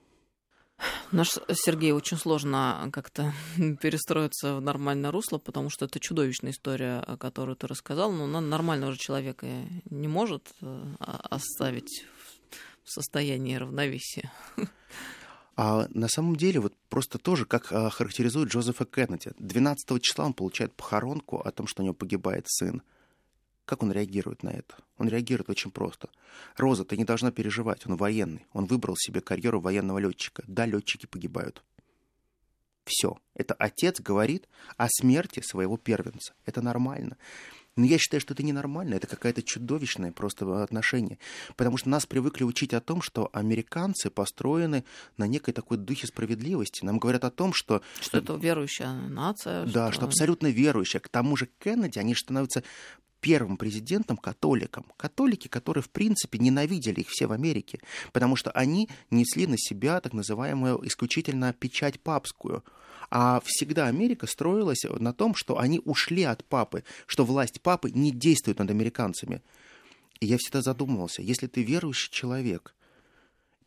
Наш 1.12 1.38
Сергей 1.52 1.92
очень 1.92 2.18
сложно 2.18 2.90
как-то 2.94 3.34
перестроиться 3.82 4.56
в 4.56 4.62
нормальное 4.62 5.12
русло, 5.12 5.38
потому 5.38 5.70
что 5.70 5.86
это 5.86 6.00
чудовищная 6.00 6.52
история, 6.52 7.04
которую 7.20 7.56
ты 7.56 7.68
рассказал, 7.68 8.12
но 8.12 8.40
нормального 8.40 8.94
же 8.94 8.98
человека 8.98 9.48
не 9.90 10.08
может 10.08 10.50
э, 10.62 10.86
оставить 11.00 12.06
в 12.84 12.92
состоянии 12.92 13.56
равновесия. 13.56 14.32
А 15.62 15.88
на 15.90 16.08
самом 16.08 16.38
деле, 16.38 16.62
вот 16.62 16.74
просто 16.88 17.18
тоже, 17.18 17.46
как 17.46 17.74
а, 17.74 17.90
характеризует 17.90 18.48
Джозефа 18.48 18.86
Кеннеди, 18.86 19.32
12 19.40 20.02
числа 20.02 20.26
он 20.26 20.34
получает 20.34 20.74
похоронку 20.74 21.42
о 21.42 21.52
том, 21.52 21.68
что 21.68 21.82
у 21.82 21.86
него 21.86 21.94
погибает 21.94 22.46
сын. 22.48 22.82
Как 23.70 23.84
он 23.84 23.92
реагирует 23.92 24.42
на 24.42 24.50
это? 24.50 24.78
Он 24.98 25.08
реагирует 25.10 25.48
очень 25.52 25.70
просто. 25.70 26.10
Роза, 26.58 26.86
ты 26.86 26.98
не 26.98 27.04
должна 27.04 27.30
переживать, 27.30 27.86
он 27.86 27.98
военный. 27.98 28.48
Он 28.52 28.66
выбрал 28.66 28.96
себе 28.98 29.22
карьеру 29.22 29.62
военного 29.62 30.00
летчика. 30.00 30.44
Да, 30.48 30.66
летчики 30.66 31.06
погибают. 31.06 31.64
Все. 32.84 33.20
Это 33.36 33.54
отец 33.54 34.02
говорит 34.02 34.50
о 34.76 34.88
смерти 34.90 35.42
своего 35.42 35.78
первенца. 35.78 36.34
Это 36.48 36.64
нормально. 36.64 37.16
Но 37.76 37.86
я 37.86 38.00
считаю, 38.00 38.20
что 38.20 38.34
это 38.34 38.42
ненормально, 38.42 38.96
это 38.96 39.06
какое-то 39.06 39.44
чудовищное 39.44 40.12
просто 40.12 40.64
отношение. 40.64 41.20
Потому 41.56 41.78
что 41.78 41.90
нас 41.90 42.08
привыкли 42.08 42.46
учить 42.46 42.74
о 42.74 42.82
том, 42.82 43.04
что 43.04 43.30
американцы 43.34 44.10
построены 44.10 44.84
на 45.16 45.28
некой 45.28 45.54
такой 45.54 45.78
духе 45.78 46.08
справедливости. 46.08 46.84
Нам 46.84 46.98
говорят 46.98 47.24
о 47.24 47.30
том, 47.30 47.54
что... 47.54 47.84
Что 48.02 48.18
это 48.18 48.34
верующая 48.34 48.92
нация. 48.92 49.66
Да, 49.68 49.92
что, 49.92 49.94
что 49.94 50.06
абсолютно 50.08 50.48
верующая. 50.48 51.00
К 51.00 51.08
тому 51.08 51.38
же 51.38 51.48
Кеннеди, 51.60 52.00
они 52.00 52.16
становятся 52.16 52.64
первым 53.22 53.58
президентом 53.58 54.18
католиком. 54.18 54.86
Католики, 54.98 55.48
которые, 55.48 55.84
в 55.84 55.90
принципе, 55.90 56.40
ненавидели 56.40 57.02
их 57.02 57.10
все 57.10 57.28
в 57.28 57.32
Америке, 57.32 57.80
потому 58.12 58.36
что 58.36 58.52
они 58.52 58.90
несли 59.12 59.48
на 59.48 59.58
себя 59.58 60.00
так 60.02 60.14
называемую 60.14 60.86
исключительно 60.88 61.54
печать 61.54 62.00
папскую. 62.00 62.64
А 63.12 63.42
всегда 63.44 63.88
Америка 63.88 64.28
строилась 64.28 64.84
на 64.84 65.14
том, 65.14 65.34
что 65.36 65.58
они 65.58 65.82
ушли 65.84 66.24
от 66.24 66.46
папы, 66.46 66.84
что 67.08 67.26
власть 67.26 67.62
папы 67.62 67.90
не 67.92 68.12
действует 68.12 68.60
над 68.60 68.70
американцами. 68.70 69.42
И 70.20 70.26
я 70.26 70.38
всегда 70.38 70.62
задумывался, 70.62 71.22
если 71.22 71.48
ты 71.48 71.64
верующий 71.64 72.12
человек, 72.12 72.76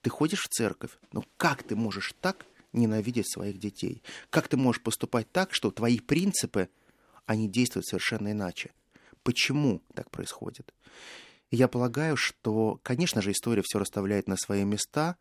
ты 0.03 0.11
ходишь 0.11 0.43
в 0.43 0.49
церковь, 0.49 0.91
но 1.13 1.25
как 1.37 1.63
ты 1.63 1.77
можешь 1.77 2.15
так 2.21 2.47
ненавидеть 2.73 3.31
своих 3.31 3.59
детей? 3.59 4.03
Как 4.31 4.49
ты 4.49 4.57
можешь 4.57 4.83
поступать 4.83 5.31
так, 5.33 5.55
что 5.55 5.71
твои 5.71 5.99
принципы, 5.99 6.69
они 7.27 7.49
действуют 7.49 7.87
совершенно 7.87 8.33
иначе? 8.33 8.71
Почему 9.23 9.83
так 9.95 10.11
происходит. 10.11 10.73
И 11.51 11.57
я 11.57 11.69
полагаю, 11.69 12.17
что, 12.17 12.81
конечно 12.83 13.21
же, 13.23 13.33
история 13.33 13.63
все 13.63 13.79
расставляет 13.79 14.27
на 14.27 14.37
свои 14.37 14.65
места, 14.65 15.17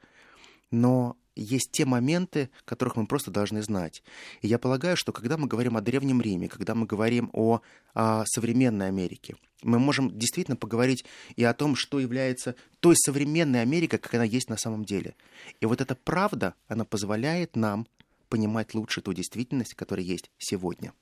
но 0.72 1.18
есть 1.36 1.72
те 1.72 1.86
моменты, 1.86 2.50
которых 2.66 2.96
мы 2.96 3.06
просто 3.06 3.32
должны 3.32 3.62
знать. 3.62 4.04
И 4.42 4.48
я 4.48 4.60
полагаю, 4.60 4.98
что 4.98 5.12
когда 5.12 5.38
мы 5.38 5.48
говорим 5.48 5.78
о 5.78 5.82
Древнем 5.82 6.22
Риме, 6.22 6.48
когда 6.48 6.76
мы 6.76 6.86
говорим 6.86 7.30
о, 7.34 7.62
о 7.94 8.26
современной 8.26 8.88
Америке, 8.88 9.36
мы 9.64 9.80
можем 9.80 10.18
действительно 10.18 10.58
поговорить 10.58 11.06
и 11.36 11.44
о 11.44 11.54
том, 11.54 11.76
что 11.76 12.00
является 12.00 12.56
той 12.80 12.96
современной 12.96 13.62
Америкой, 13.62 14.00
как 14.00 14.14
она 14.14 14.24
есть 14.24 14.50
на 14.50 14.58
самом 14.58 14.86
деле. 14.86 15.16
И 15.60 15.66
вот 15.66 15.82
эта 15.82 15.96
правда, 15.96 16.56
она 16.68 16.86
позволяет 16.86 17.56
нам 17.56 17.88
понимать 18.30 18.74
лучше 18.74 19.02
ту 19.02 19.14
действительность, 19.14 19.76
которая 19.76 20.06
есть 20.06 20.32
сегодня. 20.38 20.94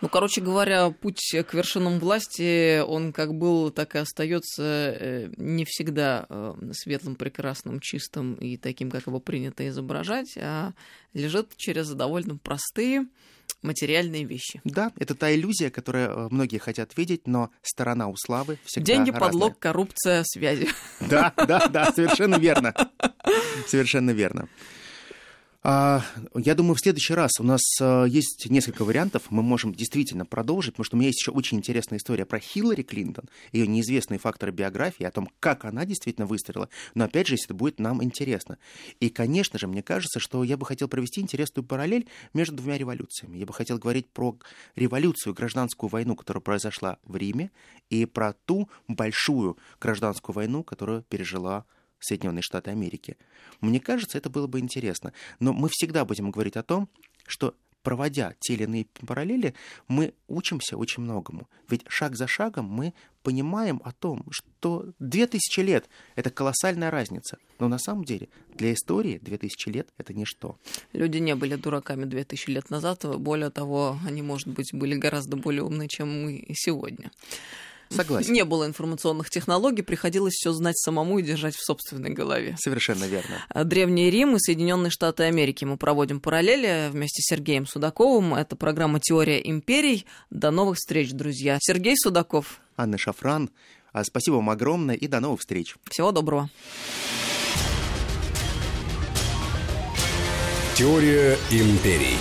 Ну, 0.00 0.08
короче 0.08 0.40
говоря, 0.40 0.90
путь 0.90 1.34
к 1.46 1.54
вершинам 1.54 1.98
власти, 1.98 2.80
он 2.80 3.12
как 3.12 3.34
был, 3.34 3.70
так 3.70 3.94
и 3.94 3.98
остается 3.98 4.62
э, 4.98 5.30
не 5.36 5.64
всегда 5.66 6.26
э, 6.28 6.54
светлым, 6.72 7.16
прекрасным, 7.16 7.80
чистым 7.80 8.34
и 8.34 8.56
таким, 8.56 8.90
как 8.90 9.06
его 9.06 9.20
принято 9.20 9.68
изображать, 9.68 10.38
а 10.38 10.72
лежит 11.12 11.54
через 11.56 11.90
довольно 11.90 12.38
простые 12.38 13.06
материальные 13.62 14.24
вещи. 14.24 14.60
Да, 14.64 14.90
это 14.96 15.14
та 15.14 15.34
иллюзия, 15.34 15.70
которую 15.70 16.08
э, 16.08 16.28
многие 16.30 16.58
хотят 16.58 16.96
видеть, 16.96 17.26
но 17.26 17.50
сторона 17.62 18.08
у 18.08 18.16
славы 18.16 18.58
всегда 18.64 18.86
Деньги, 18.86 19.10
разная. 19.10 19.28
подлог, 19.28 19.58
коррупция, 19.58 20.24
связи. 20.24 20.68
Да, 21.00 21.32
да, 21.36 21.66
да, 21.68 21.92
совершенно 21.92 22.36
верно. 22.36 22.74
Совершенно 23.66 24.10
верно. 24.10 24.48
А, 25.62 26.02
я 26.34 26.54
думаю, 26.54 26.74
в 26.74 26.80
следующий 26.80 27.12
раз 27.12 27.32
у 27.38 27.42
нас 27.42 27.60
а, 27.82 28.04
есть 28.04 28.48
несколько 28.48 28.82
вариантов. 28.82 29.24
Мы 29.28 29.42
можем 29.42 29.74
действительно 29.74 30.24
продолжить, 30.24 30.72
потому 30.72 30.84
что 30.84 30.96
у 30.96 30.98
меня 30.98 31.08
есть 31.08 31.20
еще 31.20 31.32
очень 31.32 31.58
интересная 31.58 31.98
история 31.98 32.24
про 32.24 32.40
Хиллари 32.40 32.82
Клинтон, 32.82 33.26
ее 33.52 33.66
неизвестные 33.66 34.18
факторы 34.18 34.52
биографии, 34.52 35.04
о 35.04 35.10
том, 35.10 35.28
как 35.38 35.66
она 35.66 35.84
действительно 35.84 36.26
выстрелила. 36.26 36.70
Но 36.94 37.04
опять 37.04 37.26
же, 37.26 37.34
если 37.34 37.46
это 37.46 37.54
будет 37.54 37.78
нам 37.78 38.02
интересно. 38.02 38.56
И, 39.00 39.10
конечно 39.10 39.58
же, 39.58 39.66
мне 39.66 39.82
кажется, 39.82 40.18
что 40.18 40.44
я 40.44 40.56
бы 40.56 40.64
хотел 40.64 40.88
провести 40.88 41.20
интересную 41.20 41.66
параллель 41.66 42.08
между 42.32 42.56
двумя 42.56 42.78
революциями. 42.78 43.36
Я 43.36 43.44
бы 43.44 43.52
хотел 43.52 43.76
говорить 43.76 44.08
про 44.08 44.38
революцию, 44.76 45.34
гражданскую 45.34 45.90
войну, 45.90 46.14
которая 46.16 46.40
произошла 46.40 46.96
в 47.04 47.16
Риме, 47.16 47.50
и 47.90 48.06
про 48.06 48.32
ту 48.32 48.70
большую 48.88 49.58
гражданскую 49.78 50.34
войну, 50.34 50.62
которую 50.62 51.02
пережила 51.02 51.66
Соединенные 52.00 52.42
Штаты 52.42 52.70
Америки. 52.70 53.16
Мне 53.60 53.80
кажется, 53.80 54.18
это 54.18 54.30
было 54.30 54.46
бы 54.46 54.58
интересно. 54.58 55.12
Но 55.38 55.52
мы 55.52 55.68
всегда 55.70 56.04
будем 56.04 56.30
говорить 56.30 56.56
о 56.56 56.62
том, 56.62 56.88
что 57.26 57.54
проводя 57.82 58.34
те 58.40 58.54
или 58.54 58.64
иные 58.64 58.86
параллели, 59.06 59.54
мы 59.88 60.14
учимся 60.28 60.76
очень 60.76 61.02
многому. 61.02 61.48
Ведь 61.68 61.82
шаг 61.88 62.16
за 62.16 62.26
шагом 62.26 62.66
мы 62.66 62.92
понимаем 63.22 63.80
о 63.84 63.92
том, 63.92 64.24
что 64.30 64.92
2000 64.98 65.60
лет— 65.60 65.88
это 66.16 66.30
колоссальная 66.30 66.90
разница. 66.90 67.38
Но 67.58 67.68
на 67.68 67.78
самом 67.78 68.04
деле 68.04 68.28
для 68.54 68.72
истории 68.72 69.18
2000 69.22 69.68
лет— 69.68 69.88
это 69.98 70.14
ничто. 70.14 70.58
Люди 70.92 71.18
не 71.18 71.34
были 71.34 71.56
дураками 71.56 72.04
2000 72.04 72.50
лет 72.50 72.70
назад. 72.70 73.04
Более 73.18 73.50
того, 73.50 73.98
они, 74.06 74.22
может 74.22 74.48
быть, 74.48 74.72
были 74.72 74.94
гораздо 74.94 75.36
более 75.36 75.62
умны, 75.62 75.88
чем 75.88 76.24
мы 76.24 76.46
сегодня. 76.54 77.10
Согласен. 77.90 78.32
Не 78.32 78.44
было 78.44 78.66
информационных 78.66 79.30
технологий, 79.30 79.82
приходилось 79.82 80.34
все 80.34 80.52
знать 80.52 80.78
самому 80.78 81.18
и 81.18 81.22
держать 81.22 81.56
в 81.56 81.64
собственной 81.64 82.10
голове. 82.10 82.56
Совершенно 82.58 83.04
верно. 83.04 83.44
Древний 83.64 84.10
Рим 84.10 84.36
и 84.36 84.38
Соединенные 84.38 84.90
Штаты 84.90 85.24
Америки. 85.24 85.64
Мы 85.64 85.76
проводим 85.76 86.20
параллели 86.20 86.88
вместе 86.90 87.20
с 87.20 87.26
Сергеем 87.26 87.66
Судаковым. 87.66 88.34
Это 88.34 88.54
программа 88.54 89.00
«Теория 89.00 89.40
империй». 89.48 90.06
До 90.30 90.50
новых 90.50 90.76
встреч, 90.76 91.10
друзья. 91.10 91.58
Сергей 91.60 91.96
Судаков. 91.96 92.60
Анна 92.76 92.96
Шафран. 92.96 93.50
А, 93.92 94.04
спасибо 94.04 94.36
вам 94.36 94.50
огромное 94.50 94.94
и 94.94 95.08
до 95.08 95.20
новых 95.20 95.40
встреч. 95.40 95.74
Всего 95.90 96.12
доброго. 96.12 96.48
Теория 100.76 101.36
империй. 101.50 102.16